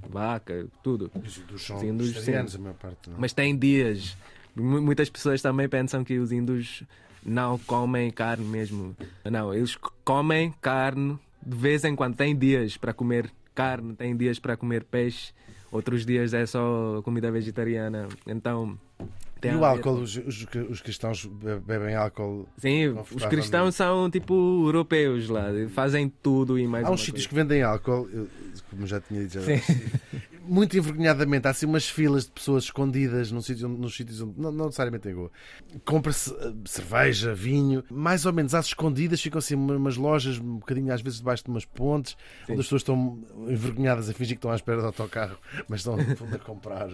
[0.09, 1.09] vaca, tudo.
[1.53, 3.09] Os são hindus, vegetarianos, a maior parte.
[3.09, 3.17] Não?
[3.19, 4.17] Mas tem dias.
[4.55, 6.83] Mu- Muitas pessoas também pensam que os hindus
[7.25, 8.95] não comem carne mesmo.
[9.23, 14.39] Não, eles comem carne de vez em quando tem dias para comer carne, tem dias
[14.39, 15.33] para comer peixe,
[15.71, 18.07] outros dias é só comida vegetariana.
[18.27, 18.77] Então.
[19.43, 19.95] Tem E o álcool?
[19.99, 22.47] Os, os- os cristãos be- bebem álcool?
[22.57, 24.33] Sim, os cristãos são tipo
[24.65, 28.07] europeus lá, fazem tudo e mais Há uns sítios que vendem álcool,
[28.69, 29.59] como já tinha dito, Sim.
[30.45, 31.47] muito envergonhadamente.
[31.47, 35.07] Há assim umas filas de pessoas escondidas num sítio, nos sítios onde, não, não necessariamente
[35.09, 35.31] em Goa.
[35.85, 40.93] Compra-se eh, cerveja, vinho, mais ou menos às escondidas, ficam assim umas lojas, um bocadinho
[40.93, 42.53] às vezes debaixo de umas pontes, Sim.
[42.53, 45.97] onde as pessoas estão envergonhadas a fingir que estão à espera do autocarro, mas estão
[45.97, 46.89] no fundo a comprar.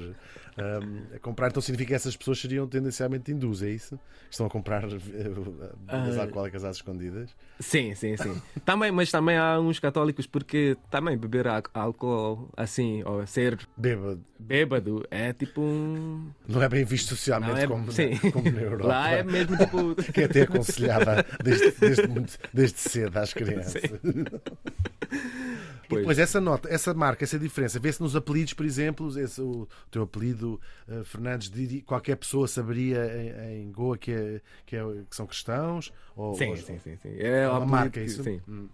[0.58, 4.00] eh, a comprar, então significa que essas pessoas seriam tendencialmente hindus, é isso?
[4.30, 6.22] Estão a comprar eh, bebidas Ah.
[6.22, 7.30] alcoólicas às escondidas.
[7.60, 8.42] Sim, sim, sim.
[8.66, 14.24] também, mas também há uns católicos porque também beber álcool assim, ou ser Bêbado.
[14.40, 16.30] bêbado, é tipo um.
[16.48, 18.18] Não é bem visto socialmente é- como, sim.
[18.32, 18.88] como na Europa.
[18.88, 19.96] Lá é mesmo tipo.
[20.12, 23.84] que é até aconselhada desde, desde, muito- desde cedo às crianças.
[23.84, 23.90] E
[25.90, 26.02] Pois.
[26.02, 30.04] depois essa nota, essa marca, essa diferença, vê-se nos apelidos, por exemplo, esse, o teu
[30.04, 33.08] apelido eh, Fernandes Didi, qualquer pessoa saberia
[33.52, 35.92] em, em Goa que, é, que, é- que são cristãos?
[36.16, 36.96] Ou, Sim, ou- sim, sim.
[37.02, 37.16] sim.
[37.18, 38.24] É, uma uma marca, isso?
[38.24, 38.68] Sim, Hum.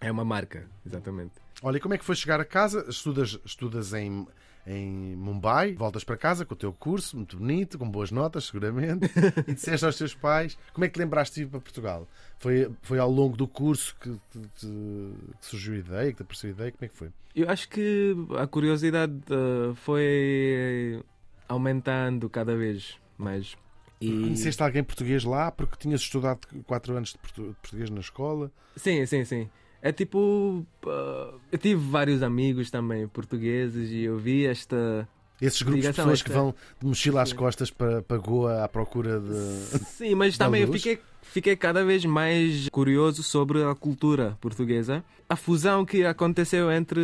[0.00, 1.32] É uma marca, exatamente.
[1.62, 2.84] Olha, e como é que foi chegar a casa?
[2.88, 4.26] Estudas, estudas em,
[4.66, 9.06] em Mumbai, voltas para casa com o teu curso, muito bonito, com boas notas, seguramente,
[9.48, 10.56] e disseste aos teus pais.
[10.72, 12.06] Como é que te lembraste de ir para Portugal?
[12.38, 16.22] Foi, foi ao longo do curso que, te- te- que surgiu a ideia, que te
[16.22, 16.70] apareceu a ideia?
[16.72, 17.08] Como é que foi?
[17.34, 21.02] Eu acho que a curiosidade eh, foi
[21.48, 23.56] aumentando cada vez mais.
[24.00, 24.22] E...
[24.22, 28.50] Conheceste alguém português lá porque tinhas estudado 4 anos de português na escola?
[28.76, 29.50] Sim, sim, sim.
[29.82, 30.64] É tipo.
[30.86, 35.08] ah, eu tive vários amigos também portugueses e eu vi esta.
[35.40, 37.36] Esses grupos de pessoas que esta- vão de mochila às Sim.
[37.36, 39.78] costas para, para Goa à procura de.
[39.86, 45.36] Sim, mas também eu fiquei, fiquei cada vez mais curioso sobre a cultura portuguesa, a
[45.36, 47.00] fusão que aconteceu entre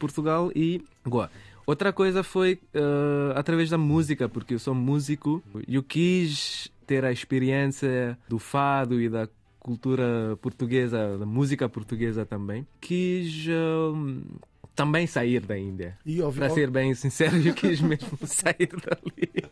[0.00, 1.30] Portugal e Goa.
[1.64, 7.04] Outra coisa foi ah, através da música, porque eu sou músico e eu quis ter
[7.04, 9.28] a experiência do fado e da
[9.66, 12.64] cultura portuguesa, da música portuguesa também.
[12.80, 14.36] Quis ah,
[14.76, 15.98] também sair da Índia.
[16.06, 19.50] E ouvi- Para ser bem sincero, eu quis mesmo sair dali.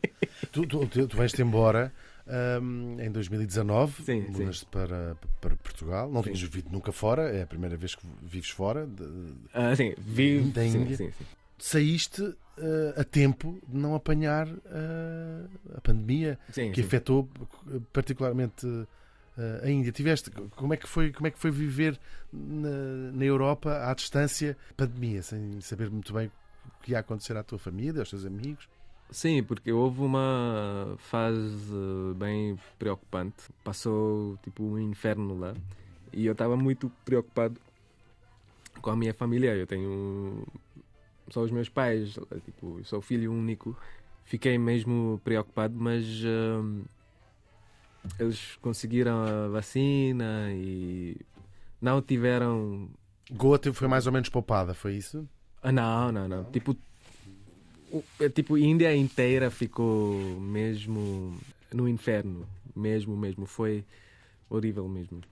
[0.52, 1.92] Tu, tu, tu, vais-te embora
[2.62, 6.08] hum, em 2019, Sim, mudas para, para Portugal.
[6.12, 8.86] Não tinhas vivido nunca fora, é a primeira vez que vives fora.
[8.86, 10.40] De- Ah, sim, vi.
[10.42, 10.96] Da sim, Índia?
[10.96, 11.24] sim, sim.
[11.58, 12.22] Saíste
[12.58, 15.44] eh, a tempo de não apanhar eh,
[15.76, 16.38] a pandemia
[16.72, 17.28] que afetou
[17.92, 18.66] particularmente
[19.36, 19.92] eh, a Índia.
[19.92, 21.98] Tiveste como é que foi como é que foi viver
[22.32, 26.30] na, na Europa à distância pandemia sem saber muito bem
[26.66, 28.68] o que ia acontecer à tua família, aos teus amigos?
[29.10, 31.72] Sim, porque houve uma fase
[32.16, 33.44] bem preocupante.
[33.62, 35.54] Passou tipo um inferno lá.
[36.12, 37.60] E eu estava muito preocupado
[38.80, 39.54] com a minha família.
[39.54, 40.46] Eu tenho
[41.28, 43.76] só os meus pais, tipo, eu sou filho único.
[44.24, 46.84] Fiquei mesmo preocupado, mas hum,
[48.18, 51.16] eles conseguiram a vacina e
[51.80, 52.88] não tiveram
[53.32, 55.26] Goa foi mais ou menos poupada, foi isso?
[55.62, 56.44] Ah, não, não, não.
[56.44, 56.76] Tipo,
[57.90, 61.38] o- é tipo, a Índia inteira ficou mesmo
[61.72, 62.46] no inferno.
[62.76, 63.46] Mesmo, mesmo.
[63.46, 63.82] Foi
[64.50, 65.22] horrível mesmo.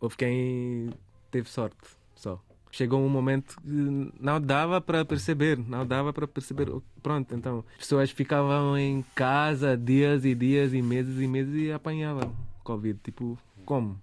[0.00, 0.90] Houve quem
[1.30, 1.76] teve sorte
[2.14, 2.40] só.
[2.74, 6.72] Chegou um momento que não dava para perceber, não dava para perceber.
[7.02, 11.70] Pronto, então, as pessoas ficavam em casa dias e dias e meses e meses e
[11.70, 12.98] apanhavam Covid.
[13.04, 14.00] Tipo, como?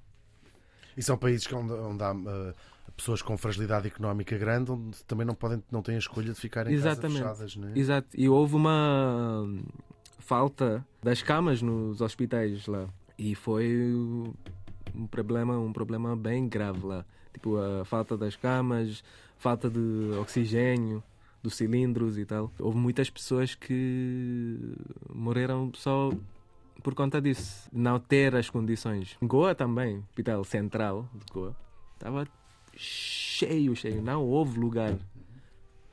[0.95, 2.53] E são países onde, onde há eh,
[2.95, 6.67] pessoas com fragilidade económica grande, onde também não, podem, não têm a escolha de ficar
[6.67, 7.23] em Exatamente.
[7.23, 7.79] casa fechadas, não é?
[7.79, 8.07] Exato.
[8.13, 9.63] E houve uma hum,
[10.19, 12.87] falta das camas nos hospitais lá.
[13.17, 13.91] E foi
[14.93, 17.03] um problema, um problema bem grave lá.
[17.33, 19.03] Tipo, a falta das camas,
[19.37, 21.03] falta de oxigênio,
[21.41, 22.51] dos cilindros e tal.
[22.59, 24.57] Houve muitas pessoas que
[25.13, 26.11] morreram só
[26.83, 27.69] por conta disso.
[27.71, 29.15] Não ter as condições.
[29.21, 31.55] Goa também, hospital central de Goa,
[31.93, 32.27] estava
[32.75, 34.01] cheio, cheio.
[34.01, 34.97] Não houve lugar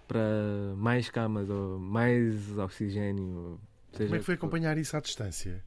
[0.08, 3.60] para mais camas ou mais oxigênio.
[3.92, 5.62] Seja Como é que foi acompanhar isso à distância?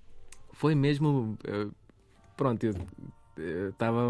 [0.54, 1.38] Foi mesmo.
[1.46, 1.68] eh,
[2.38, 2.74] Pronto, eu
[3.70, 4.02] estava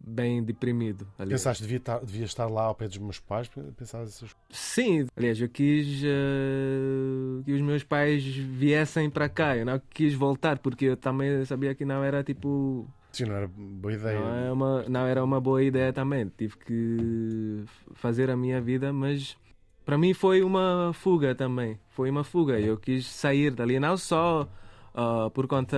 [0.00, 1.30] bem deprimido ali.
[1.30, 3.48] Pensaste devia estar, devia estar lá ao pé dos meus pais?
[3.76, 4.36] Pensavas essas coisas?
[4.50, 9.56] Sim, aliás, eu quis eh, que os meus pais viessem para cá.
[9.56, 12.88] Eu não quis voltar porque eu também sabia que não era tipo.
[13.12, 14.20] Sim, não era boa ideia.
[14.20, 16.30] Não, é uma, não era uma boa ideia também.
[16.36, 19.36] Tive que fazer a minha vida, mas
[19.84, 21.78] para mim foi uma fuga também.
[21.88, 22.60] Foi uma fuga.
[22.60, 24.48] Eu quis sair dali, não só
[24.96, 25.76] ah, por conta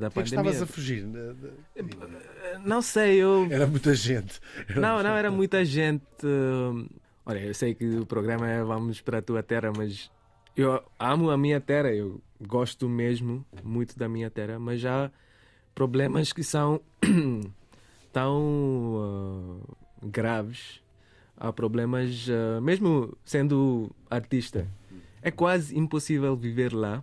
[0.00, 0.52] da Por que é pandemia.
[0.52, 1.06] estavas a fugir?
[2.64, 3.46] Não sei, eu.
[3.50, 4.40] Era muita gente.
[4.74, 6.02] Não, não, era muita gente.
[7.26, 10.10] Olha, eu sei que o programa é Vamos para a tua terra, mas
[10.56, 15.10] eu amo a minha terra, eu gosto mesmo muito da minha terra, mas há
[15.74, 16.80] problemas que são
[18.12, 20.82] tão ah, graves.
[21.36, 24.66] Há problemas, ah, mesmo sendo artista,
[25.20, 27.02] é quase impossível viver lá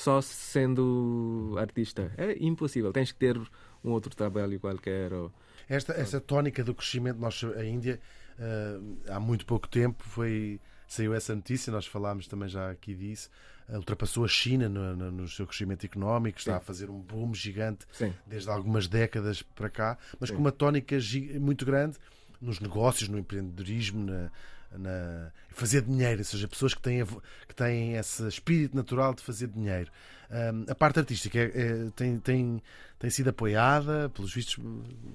[0.00, 2.10] só sendo artista.
[2.16, 3.36] É impossível, tens que ter
[3.84, 5.12] um outro trabalho qualquer.
[5.12, 5.32] Ou...
[5.68, 8.00] Esta, esta tónica do crescimento, nós, a Índia,
[8.38, 10.58] eh, há muito pouco tempo foi,
[10.88, 13.30] saiu essa notícia, nós falámos também já aqui disso,
[13.68, 16.56] eh, ultrapassou a China no, no- no seu crescimento económico, está Sim.
[16.58, 18.12] a fazer um boom gigante Sim.
[18.26, 20.36] desde algumas décadas para cá, mas Sim.
[20.36, 20.96] com uma tónica
[21.38, 21.98] muito grande
[22.40, 24.30] nos negócios, no empreendedorismo, na,
[24.78, 27.04] na fazer dinheiro, ou seja, pessoas que têm,
[27.48, 29.90] que têm esse espírito natural de fazer dinheiro.
[30.30, 32.62] Ahm, a parte artística é- é- tem, tem,
[32.98, 34.58] tem sido apoiada, pelos vistos,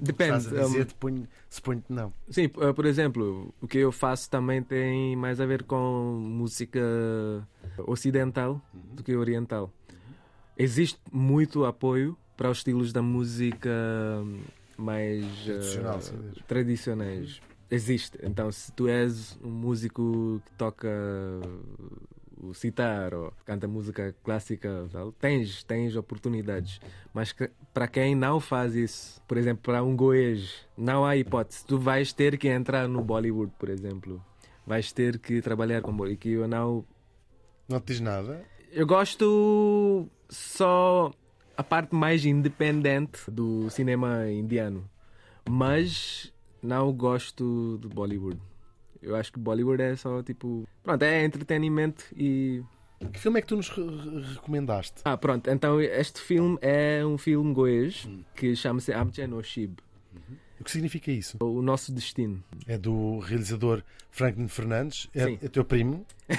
[0.01, 2.13] Depende, dizer, um, te ponho- não.
[2.29, 6.81] Sim, por exemplo, o que eu faço também tem mais a ver com música
[7.87, 9.71] ocidental do que oriental.
[10.57, 13.69] Existe muito apoio para os estilos da música
[14.77, 16.43] mais mesmo.
[16.47, 17.41] tradicionais.
[17.69, 18.17] Existe.
[18.23, 20.87] Então, se tu és um músico que toca
[22.37, 26.79] o citar ou canta música clássica, tal, tens, tens oportunidades.
[27.13, 31.65] Mas que- para quem não faz isso, por exemplo, para um goês, não há hipótese.
[31.65, 34.23] Tu vais ter que entrar no Bollywood, por exemplo.
[34.65, 36.19] Vais ter que trabalhar com Bollywood.
[36.19, 36.85] Que eu não.
[37.67, 38.43] Não te diz nada?
[38.71, 41.11] Eu gosto só
[41.57, 44.87] a parte mais independente do cinema indiano.
[45.49, 46.31] Mas
[46.65, 48.39] não gosto do Bollywood.
[49.01, 50.67] Eu acho que Bollywood é só tipo.
[50.83, 52.63] Pronto, é entretenimento e.
[53.13, 55.01] Que filme é que tu nos re- re- recomendaste?
[55.05, 55.49] Ah, pronto.
[55.49, 59.75] Então este filme é um filme goês que chama-se Amche no Shib
[60.15, 60.19] O
[60.65, 61.37] que significa isso?
[61.39, 62.43] O Nosso Destino.
[62.67, 65.07] É do realizador Franklin Fernandes.
[65.15, 65.39] É, Sim.
[65.41, 66.05] é teu primo.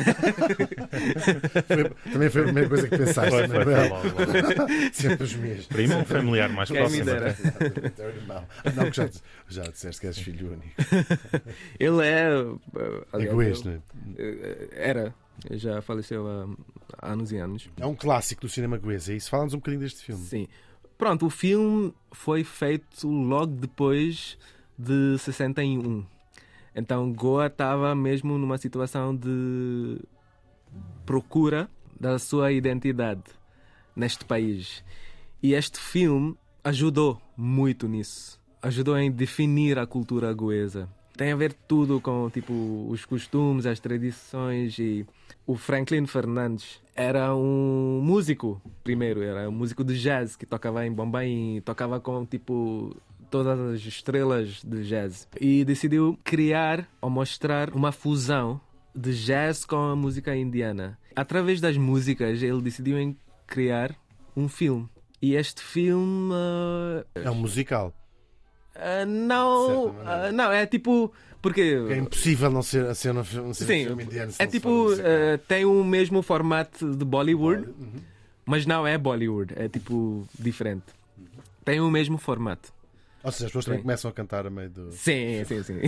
[1.67, 3.31] Foi- também foi a primeira coisa que pensaste.
[3.31, 3.77] Foi, não foi, é?
[3.77, 4.69] foi logo, logo.
[4.93, 5.67] Sempre os mesmos.
[5.67, 7.11] Primo ou familiar mais Quem próximo?
[7.11, 8.45] é o irmão.
[8.75, 9.11] Não, que já,
[9.49, 10.75] já disseste que és filho único.
[11.79, 12.29] Ele é.
[12.31, 14.23] eh, aliás, Egoísta, não é?
[14.23, 15.15] eh, Era.
[15.51, 16.49] Já faleceu há,
[16.99, 17.69] há anos e anos.
[17.79, 19.29] É um clássico do cinema goês, é isso?
[19.31, 20.25] Fala-nos um bocadinho deste filme.
[20.25, 20.49] Sim.
[20.99, 24.39] Pronto, o filme foi feito logo depois
[24.79, 26.05] de 61.
[26.75, 29.99] Então Goa estava mesmo numa situação de
[31.05, 33.23] procura da sua identidade
[33.95, 34.85] neste país.
[35.43, 38.41] E este filme ajudou muito nisso.
[38.63, 40.89] Ajudou em definir a cultura goesa.
[41.17, 42.53] Tem a ver tudo com tipo
[42.91, 45.07] os costumes, as tradições e
[45.47, 50.93] o Franklin Fernandes era um músico primeiro, era um músico de jazz que tocava em
[50.93, 52.97] Bombay, tocava com tipo
[53.31, 58.61] todas as estrelas de jazz e decidiu criar ou mostrar uma fusão
[58.95, 60.99] de jazz com a música indiana.
[61.15, 63.95] Através das músicas, ele decidiu criar
[64.37, 64.89] um filme.
[65.21, 66.33] E este filme
[67.15, 67.95] É um musical.
[68.79, 71.13] Ah, não, ah, não é tipo
[71.43, 71.61] porque
[71.91, 74.33] É impossível não ser, ser, um, ser um Sim, filme indiano.
[74.39, 77.93] é tipo um ah, tem o mesmo formato de Bollywood, Uhum.
[78.45, 80.85] mas não é Bollywood, é tipo diferente.
[81.65, 82.73] Tem o mesmo formato.
[83.23, 84.93] Ou seja, as pessoas também começam a cantar a meio do.
[84.93, 85.81] Sim, sim, sim.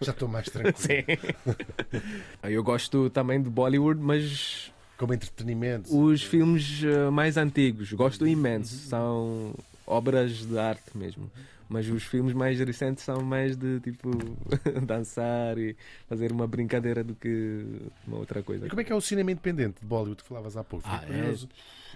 [0.00, 0.76] Já estou mais tranquilo.
[0.78, 2.00] sim.
[2.44, 5.96] Eu gosto também de Bollywood, mas Como entretenimento.
[5.96, 6.82] os filmes
[7.12, 9.54] mais antigos gosto imenso, são
[9.86, 11.30] obras de arte mesmo.
[11.68, 14.10] Mas os filmes mais recentes são mais de tipo
[14.86, 15.76] dançar e
[16.08, 17.64] fazer uma brincadeira do que
[18.06, 18.66] uma outra coisa.
[18.66, 20.84] E como é que é o cinema independente de Bollywood que falavas há pouco?
[20.88, 21.02] Ah,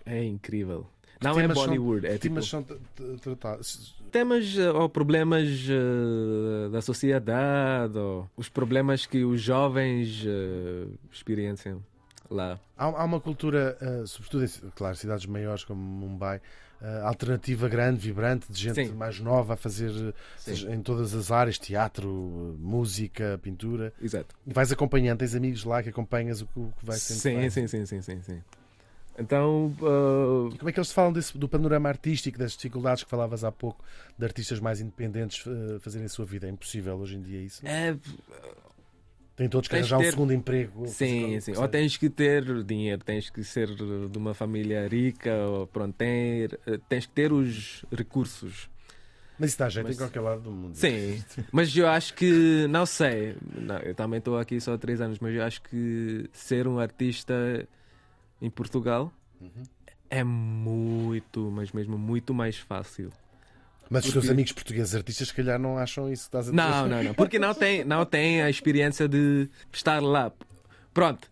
[0.07, 0.87] é, é incrível.
[1.23, 3.95] Não Que é temas são- Bollywood, é tipo temas são tra- tra- tratados?
[4.11, 11.83] temas eh, ou problemas eh, da sociedade, ou os problemas que os jovens eh, experienciam
[12.31, 12.59] lá.
[12.77, 16.41] Há, há uma cultura, ah, sobretudo em claro, cidades maiores como Mumbai,
[16.83, 18.95] ah, alternativa grande, vibrante, de gente Sim.
[18.95, 23.93] mais nova a fazer eh, seja, em todas as áreas, teatro, música, pintura.
[24.01, 24.35] Exato.
[24.47, 27.51] E vais acompanhando, tens amigos lá que acompanhas o que, o que vai sendo Sim,
[27.51, 28.43] sim, sim, sim, sim, sim.
[29.19, 29.75] Então,
[30.55, 33.53] E como é que eles falam desse, do panorama artístico, das dificuldades que falavas há
[33.53, 33.85] pouco,
[34.17, 36.47] de artistas mais independentes eh, fazerem a sua vida?
[36.47, 37.61] É impossível hoje em dia isso?
[37.67, 37.95] é,
[39.41, 40.87] Têm todos que arranjar que um ter- segundo emprego.
[40.87, 41.57] sim, sim.
[41.57, 46.61] Ou tens que ter dinheiro, tens que ser de uma família rica, ou pronto, ter,
[46.67, 48.69] eh, tens que ter os recursos.
[49.39, 50.75] Mas isso dá jeito Mas- em qualquer lado do mundo.
[50.75, 55.01] Sim, mas eu acho que, não sei, não, eu também estou aqui só há três
[55.01, 57.67] anos, mas eu acho que ser um artista
[58.43, 59.11] em Portugal
[59.41, 59.63] Uhum.
[60.11, 63.11] é muito, mas mesmo muito mais fácil.
[63.91, 66.51] Mas os teus Porque- amigos portugueses artistas, se calhar, não acham isso que estás a
[66.53, 66.63] dizer.
[66.63, 67.15] Não, não, não.
[67.15, 70.31] Porque não tem, não tem a experiência de estar lá.
[70.95, 71.29] Pronto.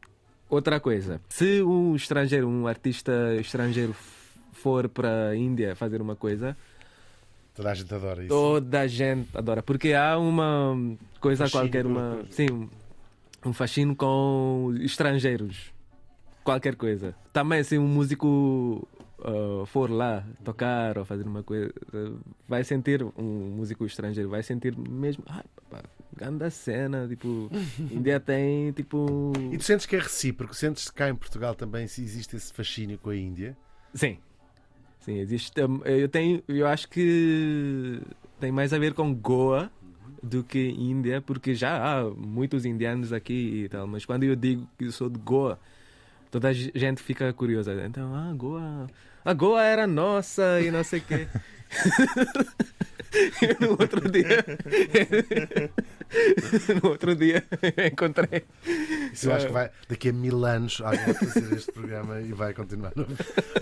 [0.51, 1.21] Outra coisa.
[1.29, 3.95] Se um estrangeiro, um artista estrangeiro
[4.53, 6.57] for para a Índia fazer uma coisa,
[7.55, 8.29] Toda a gente adora isso.
[8.29, 9.63] toda a gente adora.
[9.63, 10.77] Porque há uma
[11.21, 12.69] coisa Fascínio qualquer, uma, sim, um-
[13.47, 15.71] um fascínio com estrangeiros.
[16.43, 17.15] Qualquer coisa.
[17.33, 18.89] Também, se um músico
[19.67, 21.73] for lá tocar ou fazer uma coisa,
[22.49, 25.25] vai sentir, um músico estrangeiro, vai sentir mesmo.
[25.27, 25.83] Ai, pá,
[26.17, 27.07] grande cena.
[27.09, 27.51] Tipo,
[27.91, 29.33] Índia tem, tipo.
[29.53, 30.55] E tu sentes que é recíproco?
[30.55, 33.57] Sentes que cá em Portugal também se existe esse fascínio com a Índia?
[33.95, 34.19] Sim.
[35.01, 35.53] Sim, existe.
[35.85, 36.43] Eu tenho.
[36.47, 38.01] Eu acho que
[38.39, 39.71] tem mais a ver com Goa
[40.23, 44.69] do que Índia, porque já há muitos indianos aqui e tal, mas quando eu digo
[44.77, 45.59] que eu sou de Goa,
[46.31, 47.75] toda a gente fica curiosa.
[47.85, 48.87] Então, ah, Goa.
[49.25, 51.29] A Goa era nossa e não sei o quê.
[53.61, 54.45] No outro dia.
[56.83, 57.43] no outro dia
[57.91, 58.45] encontrei.
[59.13, 62.33] Isso eu acho que vai, daqui a mil anos, alguém vai fazer este programa e
[62.33, 62.93] vai continuar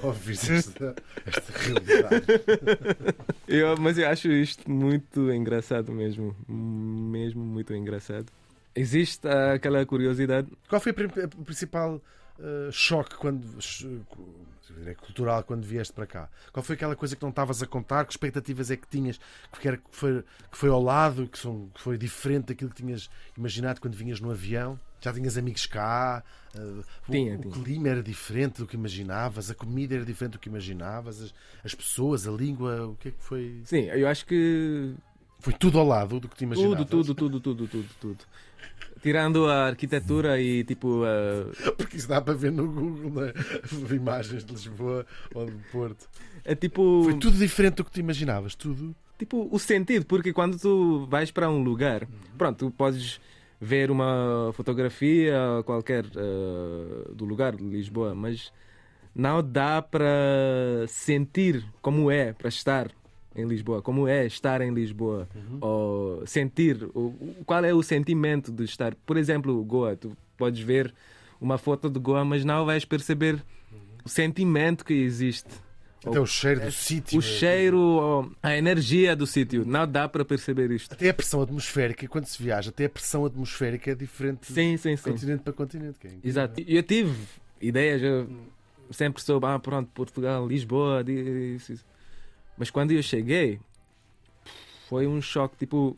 [0.02, 2.26] a ouvir esta, esta realidade.
[3.46, 6.34] Eu, mas eu acho isto muito engraçado mesmo.
[6.48, 8.26] Mesmo muito engraçado.
[8.74, 10.48] Existe ah, aquela curiosidade.
[10.68, 12.02] Qual foi a principal
[12.38, 13.42] eh, choque quando,
[14.86, 16.28] é cultural quando vieste para cá?
[16.52, 18.04] Qual foi aquela coisa que não estavas a contar?
[18.04, 19.18] Que expectativas é que tinhas?
[19.60, 21.26] Que, era, que, foi, que foi ao lado?
[21.28, 24.78] Que, são, que foi diferente daquilo que tinhas imaginado quando vinhas no avião?
[25.00, 26.24] Já tinhas amigos cá?
[26.54, 27.54] o- Tinha, o, tinha.
[27.54, 29.50] clima era diferente do que imaginavas?
[29.50, 31.20] A comida era diferente do que imaginavas?
[31.22, 31.34] As,
[31.64, 32.86] as pessoas, a língua?
[32.88, 33.60] O que é que foi?
[33.64, 34.94] Sim, eu acho que
[35.38, 36.86] Foi tudo ao lado do que te imaginavas?
[36.86, 38.24] tudo, tudo, tudo, tudo, tudo, tudo.
[39.02, 41.02] Tirando a arquitetura e tipo.
[41.04, 43.32] ah, Porque isso dá para ver no Google, né?
[43.94, 46.08] imagens de Lisboa ou de Porto.
[46.44, 47.02] é tipo.
[47.04, 48.94] Foi tudo diferente do que tu imaginavas, tudo.
[49.18, 53.20] tipo o sentido, porque quando tu vais para um lugar, pronto, tu podes
[53.60, 58.52] ver uma fotografia qualquer eh, do lugar de Lisboa, mas
[59.14, 62.90] não dá para sentir como é para estar
[63.36, 65.28] em Lisboa, como é estar em Lisboa,
[65.60, 68.94] ou sentir o, o- qual é o sentimento de estar.
[69.06, 70.92] Por exemplo, Goa, tu podes ver
[71.40, 73.42] uma foto de Goa, mas não vais perceber
[74.04, 75.50] o sentimento que existe.
[76.06, 77.18] Até o cheiro do sítio.
[77.18, 80.92] O cheiro, ou a energia do sítio, não dá para perceber isto.
[80.92, 84.94] Até a pressão atmosférica, quando se viaja, até a pressão atmosférica é diferente Sim, sim,
[84.94, 85.10] de sim.
[85.10, 85.98] continente para continente.
[86.04, 86.10] é.
[86.22, 86.60] Exato.
[86.64, 87.12] Eu tive
[87.60, 88.28] ideias, eu
[88.92, 91.84] sempre soube, ah, pronto, Portugal, Lisboa, isso, isso.
[92.56, 93.60] Mas quando eu cheguei,
[94.88, 95.96] foi um choque, tipo,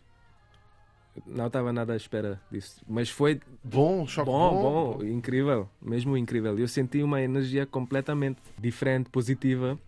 [1.26, 2.82] não estava nada à espera disso.
[2.88, 4.98] Mas foi Bom, choque bom, bom.
[4.98, 6.58] bom, incrível, mesmo incrível.
[6.58, 9.78] Eu senti uma energia completamente diferente, positiva.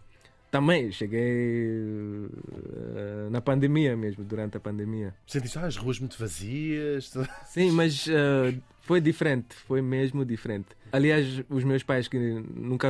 [0.51, 5.15] Também cheguei eh, na pandemia mesmo, durante a pandemia.
[5.25, 7.13] Sentiste ah, as ruas muito vazias.
[7.47, 10.67] Sim, mas eh, foi diferente, foi mesmo diferente.
[10.93, 12.19] Aliás, os meus pais que
[12.53, 12.89] nunca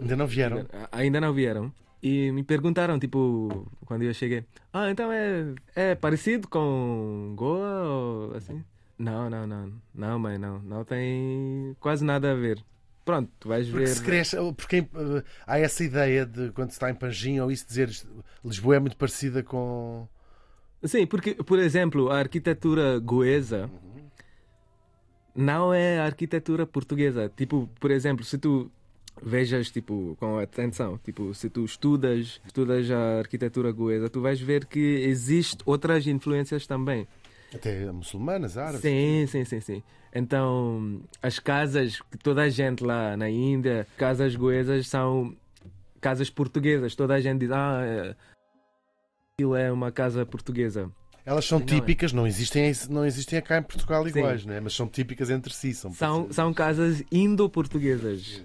[0.00, 0.66] Ainda não vieram.
[0.92, 6.48] ainda não vieram e me perguntaram, tipo, quando eu cheguei, ah, então é, é parecido
[6.48, 8.64] com Goa ou assim?
[8.98, 12.62] Não, não, não, não, mãe, não, não tem quase nada a ver.
[13.04, 13.88] Pronto, tu vais Porque ver.
[13.88, 17.66] se cresce, porque eh, há essa ideia de quando se está em Panjim ou isso
[17.66, 17.90] dizer
[18.44, 20.06] Lisboa é muito parecida com.
[20.84, 23.68] Sim, porque, por exemplo, a arquitetura goesa
[25.34, 27.32] não é a arquitetura portuguesa.
[27.36, 28.70] Tipo, por exemplo, se tu
[29.20, 34.66] vejas tipo com atenção, tipo, se tu estudas, estudas a arquitetura goesa, tu vais ver
[34.66, 37.06] que existe outras influências também.
[37.54, 38.80] Até muçulmanas, árabes.
[38.80, 39.82] Sim, sim, sim, sim.
[40.14, 45.34] Então, as casas que toda a gente lá na Índia, casas goesas são
[46.00, 46.94] casas portuguesas.
[46.94, 48.16] Toda a gente diz, ah, é-
[49.34, 50.90] aquilo é uma casa portuguesa.
[51.24, 51.64] Elas são é.
[51.64, 54.18] típicas, não existem, não existem cá em Portugal Sim.
[54.18, 54.58] iguais, né?
[54.60, 55.72] mas são típicas entre si.
[55.72, 58.42] São, São, são casas indo-portuguesas.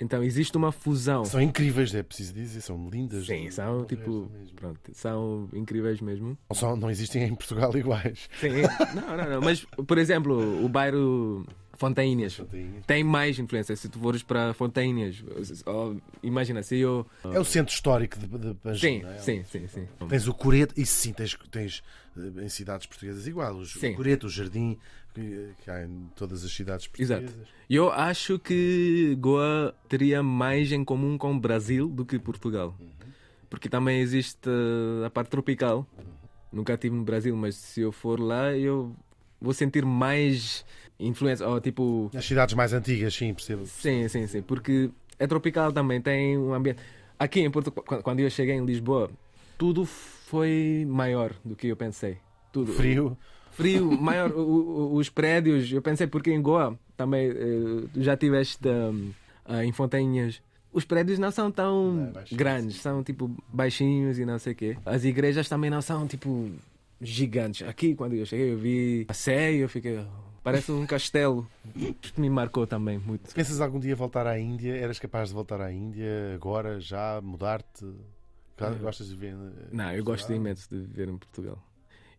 [0.00, 1.24] Então existe uma fusão.
[1.24, 3.26] São incríveis, é preciso dizer, são lindas.
[3.26, 4.28] Sim, são Não tipo.
[4.32, 4.54] mesmo.
[4.56, 6.36] Pronto, são incríveis mesmo.
[6.50, 8.28] Não, são- não existem em Portugal iguais.
[8.40, 8.50] Sim.
[8.94, 9.40] Não, não, não.
[9.40, 11.46] Mas, por exemplo, o bairro
[11.76, 12.40] Fontainhas
[12.86, 13.74] tem mais influência.
[13.76, 15.24] Se tu fores para Fontainhas,
[16.22, 17.06] imagina, se eu.
[17.24, 19.18] É o centro histórico de, de Panjim, Sim, é?
[19.18, 19.88] sim, sim, sim.
[20.08, 21.82] Tens o Coreto, isso sim, tens, tens
[22.16, 23.56] eh, em cidades portuguesas igual.
[23.56, 23.92] Os, Sim.
[23.92, 24.78] o Coreto, o Jardim,
[25.14, 27.22] que, que há em todas as cidades Exato.
[27.22, 27.54] portuguesas.
[27.68, 32.76] Eu acho que Goa teria mais em comum com o Brasil do que Portugal.
[33.48, 35.86] Porque também existe uh, a parte tropical.
[36.52, 38.94] Nunca estive no Brasil, mas se eu for lá, eu
[39.44, 40.64] vou sentir mais
[40.98, 41.46] influência.
[41.46, 42.10] Ou tipo.
[42.14, 43.66] As cidades mais antigas, sim, percebo.
[43.66, 44.42] Sim, sim, sim.
[44.42, 46.80] Porque é tropical também, tem um ambiente.
[47.18, 49.10] Aqui em Portugal, qu- quando eu cheguei em Lisboa,
[49.56, 52.18] tudo foi maior do que eu pensei.
[52.52, 52.72] Tudo.
[52.72, 53.16] Frio.
[53.52, 54.32] Frio, maior.
[54.34, 59.12] os prédios, eu pensei porque em Goa também eh, já tiveste hum,
[59.44, 60.42] ah, em Fontanhas.
[60.72, 64.56] Os prédios não são tão Não, é grandes, são tipo baixinhos e não sei o
[64.56, 64.76] quê.
[64.84, 66.50] As igrejas também não são tipo
[67.10, 67.66] gigantes.
[67.66, 70.04] Aqui, quando eu cheguei, eu vi a Sé e eu fiquei.
[70.42, 71.48] Parece um castelo.
[71.74, 73.34] Isto me marcou também muito.
[73.34, 74.76] Pensas algum dia voltar à Índia?
[74.76, 77.86] Eras capaz de voltar à Índia agora, já, mudar-te?
[78.56, 79.34] Claro, Gostas de ver?
[79.34, 81.58] eh, Não, eu gosto imenso de viver em Portugal.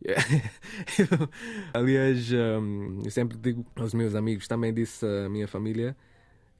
[1.73, 5.95] Aliás, hum, eu sempre digo aos meus amigos, também disse à minha família,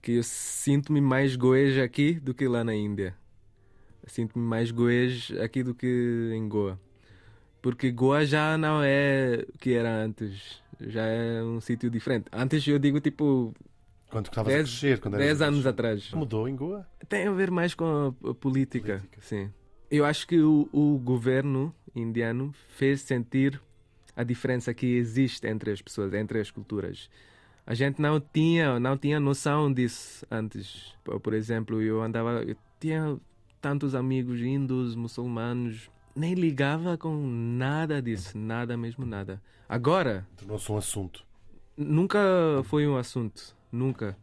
[0.02, 3.16] que eu sinto-me mais goês aqui do que lá na Índia.
[4.08, 6.80] Sinto-me mais goês aqui do que em Goa.
[7.66, 10.62] Porque Goa já não é o que era antes.
[10.80, 12.28] Já é um sítio diferente.
[12.32, 13.56] Antes eu digo tipo
[14.12, 16.12] Quando estavas a 10 crescer, quando eras 10 a anos atrás.
[16.12, 16.88] Mudou em Goa?
[17.10, 17.84] Tem a ver mais com
[18.24, 19.20] a, a política, Política.
[19.20, 19.50] sim.
[19.90, 23.60] Eu acho que o, o governo indiano fez sentir
[24.16, 27.10] a diferença que existe entre as pessoas, entre as culturas.
[27.66, 30.94] A gente não tinha, não tinha noção disso antes.
[31.04, 33.18] Por exemplo, eu andava, eu tinha
[33.60, 39.42] tantos amigos índios, muçulmanos, nem ligava com nada disso, nada mesmo nada.
[39.68, 41.24] Agora, Tornou-se um assunto.
[41.76, 42.20] Nunca
[42.66, 43.56] foi um assunto.
[43.72, 44.18] Nunca.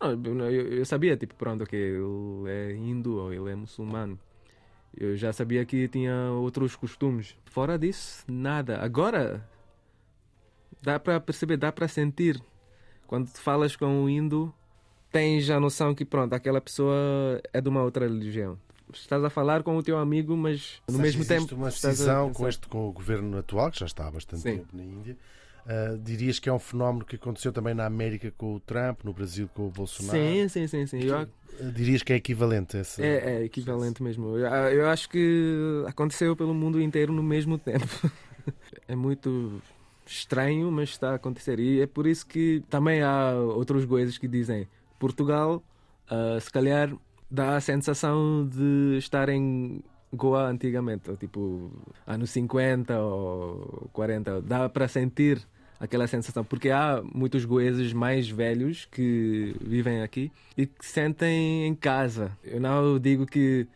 [0.00, 0.12] Não,
[0.50, 4.18] Eu, eu sabia, tipo, pronto, que ele é hindu ou ele é muçulmano.
[4.96, 7.36] Eu já sabia que tinha outros costumes.
[7.46, 8.78] Fora disso, nada.
[8.78, 9.46] Agora,
[10.80, 12.40] dá para perceber, dá para sentir.
[13.06, 14.54] Quando falas com um hindu,
[15.10, 18.58] tens a noção que, pronto, aquela pessoa é de uma outra religião.
[18.92, 21.54] Estás a falar com o teu amigo, mas no mesmo tempo.
[21.54, 24.56] uma decisão com, este, com o governo atual, que já está há bastante Sim.
[24.58, 25.16] tempo na Índia.
[25.66, 29.14] Ah, dirias que é um fenómeno que aconteceu também na América com o Trump, no
[29.14, 30.18] Brasil com o Bolsonaro.
[30.18, 31.02] Sim, sim, sim, sim.
[31.04, 31.26] Eu, Ah,
[31.72, 33.02] Dirias que é equivalente a essa.
[33.02, 34.36] É, é equivalente mesmo.
[34.36, 37.86] Eu, eu acho que aconteceu pelo mundo inteiro no mesmo tempo.
[38.86, 39.62] É muito
[40.04, 41.58] estranho, mas está a acontecer.
[41.58, 44.68] E é por isso que também há outros coisas que dizem
[44.98, 45.62] Portugal,
[46.10, 46.94] ah, se calhar,
[47.34, 49.82] dá a sensação de estar em
[50.12, 51.72] Goa antigamente, ou tipo
[52.06, 54.40] anos 50 ou 40.
[54.42, 55.42] Dá para sentir
[55.80, 61.74] aquela sensação, porque há muitos goeses mais velhos que vivem aqui e que sentem em
[61.74, 62.38] casa.
[62.44, 63.66] Eu não digo que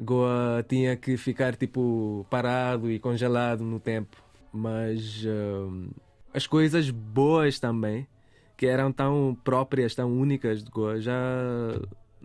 [0.00, 4.16] Goa tinha que ficar tipo parado e congelado no tempo,
[4.50, 5.90] mas hum,
[6.32, 8.06] as coisas boas também,
[8.56, 11.12] que eram tão próprias, tão únicas de Goa, já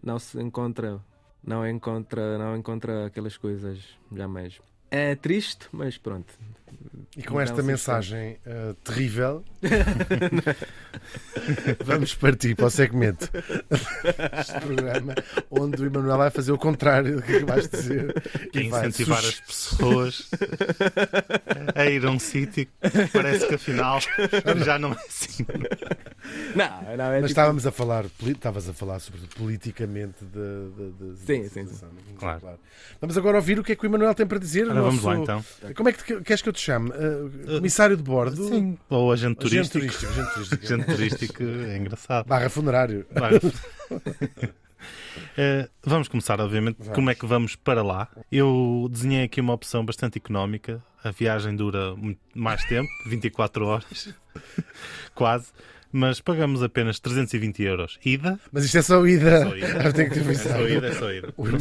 [0.04, 1.00] não se encontra,
[1.44, 3.80] não encontra, não encontra aquelas coisas
[4.12, 4.60] jamais.
[4.90, 6.34] É triste, mas pronto.
[7.16, 9.44] E com esta mensagem ah, terrível,
[11.84, 13.30] vamos partir para o segmento
[14.36, 15.16] deste programa
[15.50, 18.22] onde o Emanuel vai fazer o contrário do que acabaste de dizer.
[18.52, 20.30] Que é E vai incentivar as pessoas
[21.76, 24.00] a ir a um sítio que parece que afinal
[24.64, 25.46] já não é assim.
[26.56, 31.06] Não, não é Mas tipo- estávamos a falar, estavas a falar sobre politicamente da, da,
[31.08, 31.90] da- Sim, da sim, situação.
[32.20, 32.60] Claro.
[33.02, 34.68] Vamos agora ouvir o que é que o Emanuel tem para dizer.
[34.68, 35.24] o Ora, vamos lá nosso-
[35.60, 35.74] então.
[35.74, 36.90] Como é que te- queres que eu te chame?
[36.92, 38.48] Uh, comissário de bordo?
[38.48, 39.80] Sim, ou agente Agente turístico.
[39.80, 40.12] turístico.
[40.12, 40.64] Agente turístico.
[40.74, 42.28] Agente turístico é engraçado.
[42.28, 43.06] Barra funerário.
[43.12, 43.32] Vai.
[45.36, 46.94] Eh, vamos começar, obviamente, Vamos.
[46.96, 48.08] como é que vamos para lá.
[48.32, 50.82] Eu desenhei aqui uma opção bastante económica.
[51.04, 54.14] A viagem dura muito mais tempo, 24 horas,
[55.16, 55.48] quase.
[55.92, 58.00] Mas pagamos apenas 320 euros.
[58.06, 58.40] Ida.
[58.52, 59.44] Mas isto é só ida.
[59.44, 59.94] Só ida.
[59.94, 61.34] Tenho que te É só ida, é só ida.
[61.38, 61.58] O Não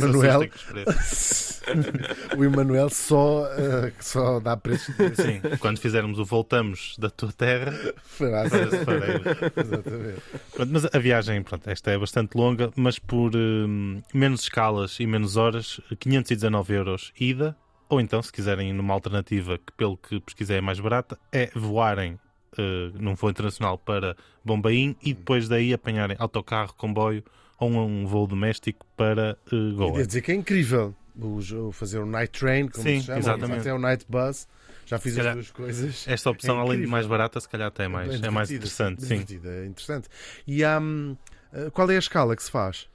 [2.37, 7.33] o Emanuel só, uh, só dá preços de Sim, quando fizermos o Voltamos da tua
[7.33, 7.73] terra,
[8.05, 8.53] farás.
[8.53, 10.23] Exatamente.
[10.71, 15.37] Mas a viagem, pronto, esta é bastante longa, mas por hum, menos escalas e menos
[15.37, 17.57] horas, 519 euros ida,
[17.89, 22.19] ou então, se quiserem numa alternativa que, pelo que pesquisei, é mais barata, é voarem
[22.59, 27.23] eh, num voo internacional para Bombaim e depois daí apanharem autocarro, comboio
[27.59, 29.93] ou um voo doméstico para E Goa.
[29.93, 33.19] devo dizer que é incrível o, o fazer um night train, como Sim, se chama,
[33.19, 33.61] exatamente.
[33.61, 34.47] até o night bus.
[34.85, 36.05] Já fiz Se as calhar- duas coisas.
[36.07, 38.89] Esta opção, É além de mais barata, se calhar até é mais, é mais divertida,
[38.91, 39.05] interessante.
[39.05, 39.41] Sim.
[39.49, 40.09] é interessante.
[40.47, 41.17] E hum,
[41.53, 42.89] uh, qual é a escala que se faz?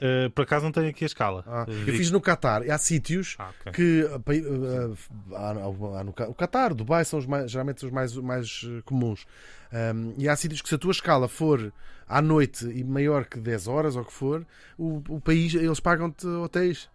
[0.00, 1.44] Eh, por acaso não tenho aqui a escala.
[1.46, 2.62] Ah, Eh, eu fiz no Qatar.
[2.68, 3.72] Há sítios Ah, ok.
[3.72, 7.92] que uh, uh, uh, há, há- no, o Qatar, Dubai são os mais, geralmente os
[7.92, 9.24] mais, mais uh, comuns.
[9.72, 11.72] Um, e há sítios que se a tua escala for
[12.08, 14.44] à noite e maior que 10 horas ou o que for,
[14.76, 16.88] o, o país eles pagam-te hotéis.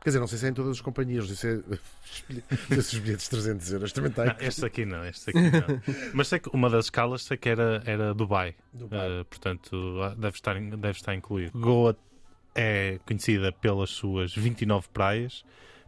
[0.00, 1.64] Quer dizer, não sei se é em todas as companhias, não sei se,
[2.70, 4.26] é, se os bilhetes de 300 euros também têm.
[4.26, 5.82] Não, estes aqui não, estes aqui não.
[6.14, 8.54] Mas sei que uma das escalas sei que era, era Dubai.
[8.72, 9.20] Dubai.
[9.20, 11.58] Uh, portanto, ah, deve estar, deve estar incluído.
[11.58, 11.96] Goa
[12.54, 15.44] é conhecida pelas suas 29 praias,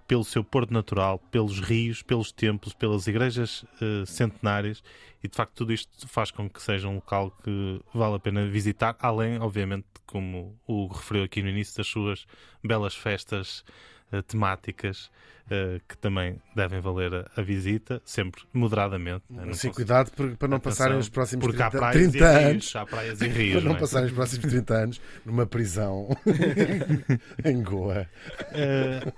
[0.07, 4.83] pelo seu porto natural, pelos rios, pelos templos, pelas igrejas eh, centenárias
[5.23, 8.47] e de facto tudo isto faz com que seja um local que vale a pena
[8.47, 12.27] visitar, além, obviamente, como o referiu aqui no início, das suas
[12.63, 13.65] belas festas
[14.13, 15.11] eh, temáticas
[15.51, 19.25] eh, que também devem valer a, a visita, sempre moderadamente.
[19.31, 19.45] né?
[19.47, 22.19] Não Sim, cuidado por- para não Atenção, passarem os próximos porque há 30, praias 30
[22.19, 22.77] e rios, anos.
[22.77, 23.55] há praias e Para rios.
[23.65, 23.81] não não é?
[23.81, 26.09] passarem os próximos 30 anos numa prisão
[27.45, 28.07] em Goa.
[28.53, 29.13] Eh,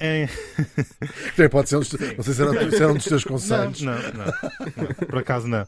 [0.00, 0.28] em-
[1.36, 3.80] Também pode ser um dos, não sei se era, se era um dos teus conselhos.
[3.82, 4.94] Não, não, não.
[5.06, 5.66] Por acaso não.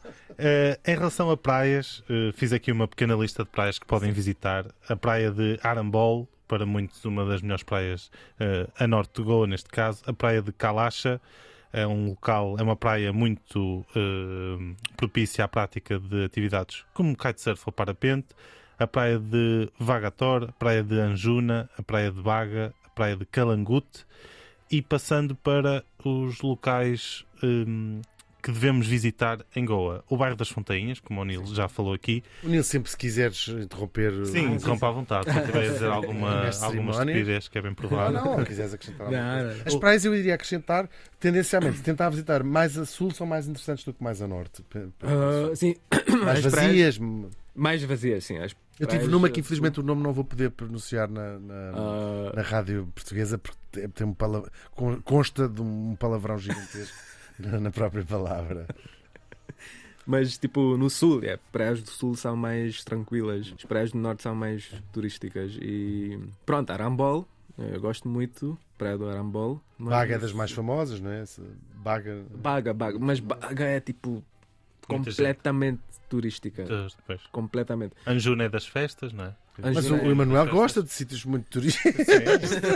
[0.85, 2.03] Em relação a praias,
[2.35, 4.65] fiz aqui uma pequena lista de praias que podem visitar.
[4.87, 9.47] A praia de Arambol, para muitos uma das melhores praias eh, a norte de Goa,
[9.47, 10.03] neste caso.
[10.05, 11.21] A praia de Kalacha
[11.71, 17.63] é um local, é uma praia muito eh, propícia à prática de atividades como kitesurf
[17.65, 18.27] ou parapente.
[18.77, 23.25] A praia de Vagator, a praia de Anjuna, a praia de Baga, a praia de
[23.25, 24.05] Calangute
[24.69, 28.01] e passando para os locais hum,
[28.41, 30.03] que devemos visitar em Goa.
[30.09, 32.23] O bairro das Fontainhas, como o Nilo já falou aqui.
[32.43, 34.25] O Nil, sempre se quiseres interromper.
[34.25, 35.31] Sim, interrompa à vontade.
[35.31, 38.21] Se tiver a dizer alguma, alguma estupidez que é bem Não, provável.
[38.23, 39.57] não, ou quiseres acrescentar alguma Não, coisa.
[39.59, 39.67] não.
[39.67, 40.89] As praias eu iria acrescentar,
[41.19, 44.63] tendencialmente, tentar visitar mais a sul são mais interessantes do que mais a norte.
[45.03, 45.75] Ah, sim,
[46.23, 46.99] mais as praias- vazias.
[47.55, 48.37] mais vazias, sim.
[48.37, 51.37] As Eu tive praias, numa que ah, infelizmente o nome não vou poder pronunciar na,
[51.39, 53.57] na, ah, na rádio portuguesa porque
[53.93, 54.15] tem- um
[55.03, 56.97] consta de um palavrão gigantesco
[57.59, 58.67] na, própria palavra.
[60.05, 64.23] Mas, tipo, no sul, é, praias do sul são mais tranquilas, as praias do norte
[64.23, 65.57] são mais turísticas.
[65.61, 67.27] E pronto, Arambol,
[67.57, 69.61] eu gosto muito, praia do Arambol.
[69.77, 71.23] mas- Baga é das mais famosas, não é?
[71.75, 72.23] Baga.
[72.35, 74.23] Baga, Baga, mas Baga é tipo
[74.87, 76.63] completamente turística.
[76.65, 77.21] Depois.
[77.31, 77.93] Completamente.
[78.05, 79.35] Anjuna é das festas, não é?
[79.63, 82.05] Mas o, Emanuel gosta de sítios muito turísticos.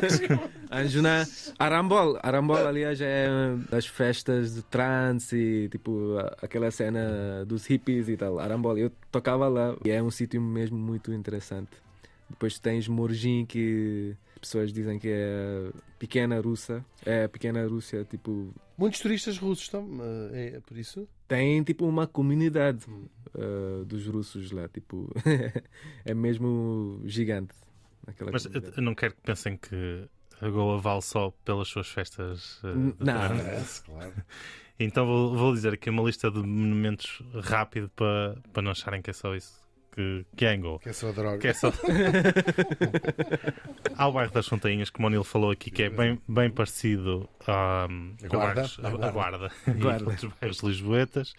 [0.72, 1.28] Anjuna,
[1.58, 3.28] Arambol, Arambol, aliás, é
[3.70, 8.40] das festas de trance e tipo aquela cena dos hippies e tal.
[8.40, 11.85] Arambol, eu tocava lá e é um sítio mesmo muito interessante.
[12.30, 18.54] Depois tens Morjin, que as pessoas dizem que é pequena russa, é pequena Rússia, tipo
[18.78, 19.88] Muitos turistas russos estão.
[20.34, 21.08] É, é por isso?
[21.28, 22.86] tem tipo uma comunidade
[23.34, 25.12] uh, dos russos lá, tipo
[26.06, 27.54] é mesmo gigante.
[28.32, 28.78] Mas comunidade.
[28.78, 30.08] eu não quero que pensem que
[30.40, 32.60] a Goa vale só pelas suas festas.
[32.64, 33.20] eh, de não.
[33.20, 33.38] verão.
[33.38, 34.14] Parece, claro.
[34.78, 39.10] Então vou, vou dizer aqui uma lista de monumentos rápido para, para não acharem que
[39.10, 39.65] é só isso
[39.96, 40.80] que, que é Goa.
[40.80, 41.38] Que é só droga.
[41.38, 41.72] Que é só...
[43.98, 47.30] Há o bairro das Fontainhas, como o Nilo falou aqui, que é bem, bem parecido
[47.48, 48.54] à, A Guarda.
[48.62, 49.52] bairros- a, a Guarda, Guarda.
[50.06, 51.34] e outros bairros lisboetas.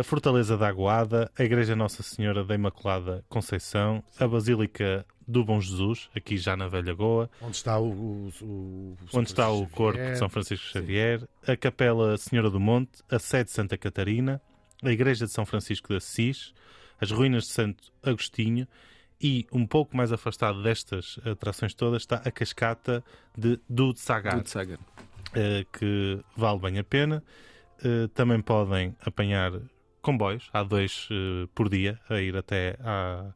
[0.00, 5.58] A Fortaleza da Aguada, a Igreja Nossa Senhora da Imaculada Conceição, a Basílica do Bom
[5.60, 7.88] Jesus, aqui já na Velha Goa, Onde está o.
[7.90, 13.02] o, o- onde está o corpo de São Francisco Xavier, a Capela Senhora do Monte,
[13.10, 14.42] a sede de Santa Catarina,
[14.82, 16.52] a Igreja de São Francisco de Assis,
[17.00, 18.66] as ruínas de Santo Agostinho
[19.20, 23.04] e, um pouco mais afastado destas atrações todas, está a cascata
[23.36, 24.78] de Dudsagar, Dudsagar.
[25.34, 27.22] eh, que vale bem a pena.
[27.84, 29.52] Eh, também podem apanhar
[30.02, 33.32] comboios, há dois eh, por dia, a ir até à,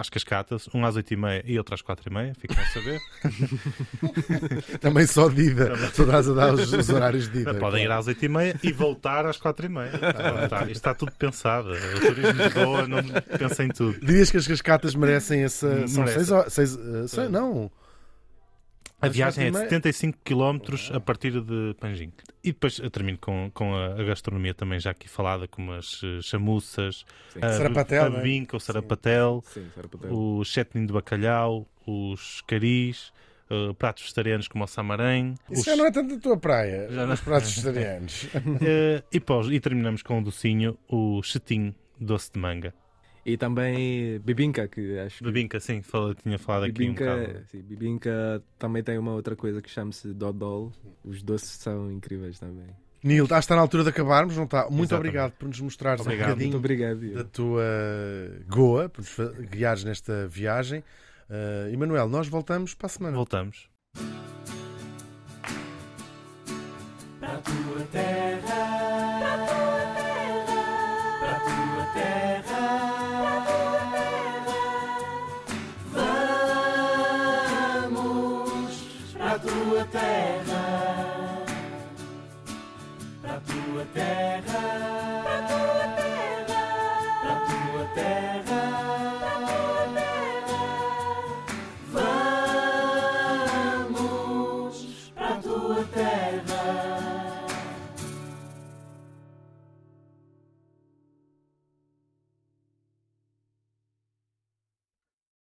[0.00, 3.00] às cascatas, um às 8h30 e outro às 4h30, ficam a saber.
[4.80, 5.72] Também só de ida.
[5.94, 7.54] Tu estás a dar os, os horários de ida.
[7.54, 10.48] Podem ir às 8h30 e voltar às 4h30.
[10.48, 11.70] Tá, isto está tudo pensado.
[11.72, 12.98] O turismo de Goa não
[13.38, 13.98] pensa em tudo.
[14.00, 15.86] Dirias que as cascatas merecem essa.
[15.88, 16.14] São Merecem.
[16.14, 16.52] seis horas.
[16.52, 17.70] Seis, eh, sei- não.
[19.06, 19.68] A viagem é de 4h30.
[19.68, 20.58] 75 km
[20.94, 22.12] a partir de Panjim.
[22.42, 26.00] E depois eu termino com, com a, a gastronomia também já aqui falada, como as
[26.04, 27.40] eh, chamuças, Sim.
[27.42, 28.20] a, Sarapatel, a é?
[28.22, 30.12] vinca, o sarapatel, Sim, Sarapatel.
[30.12, 33.12] o chetnin de bacalhau, os caris,
[33.50, 35.34] eh, pratos vegetarianos como o samarém.
[35.50, 36.88] Isso os- já não é tanto a tua praia.
[36.90, 38.26] Já não- Os pratos vegetarianos.
[38.62, 42.74] eh, e, pós, e terminamos com o docinho, o chetim doce de manga.
[43.26, 47.44] E também Bibinka, que acho que Bebinca, sim, fala- tinha falado aqui um Bibinka, bocado.
[47.50, 50.70] sim, Bibinka também tem uma outra coisa que chama-se Dodol.
[51.02, 52.66] Os doces são incríveis também.
[53.02, 54.62] Nil, está, está na altura de acabarmos, não está?
[54.64, 54.94] Muito Exatamente.
[55.08, 56.28] obrigado por nos mostrares um Obrigado.
[56.28, 57.14] bocadinho Muito obrigado.
[57.14, 57.62] da tua
[58.48, 60.80] Goa, por nos guiares nesta viagem.
[61.30, 63.16] Uh, Emanuel, nós voltamos para a semana.
[63.16, 63.68] Voltamos.
[67.20, 68.23] Para a tua terra,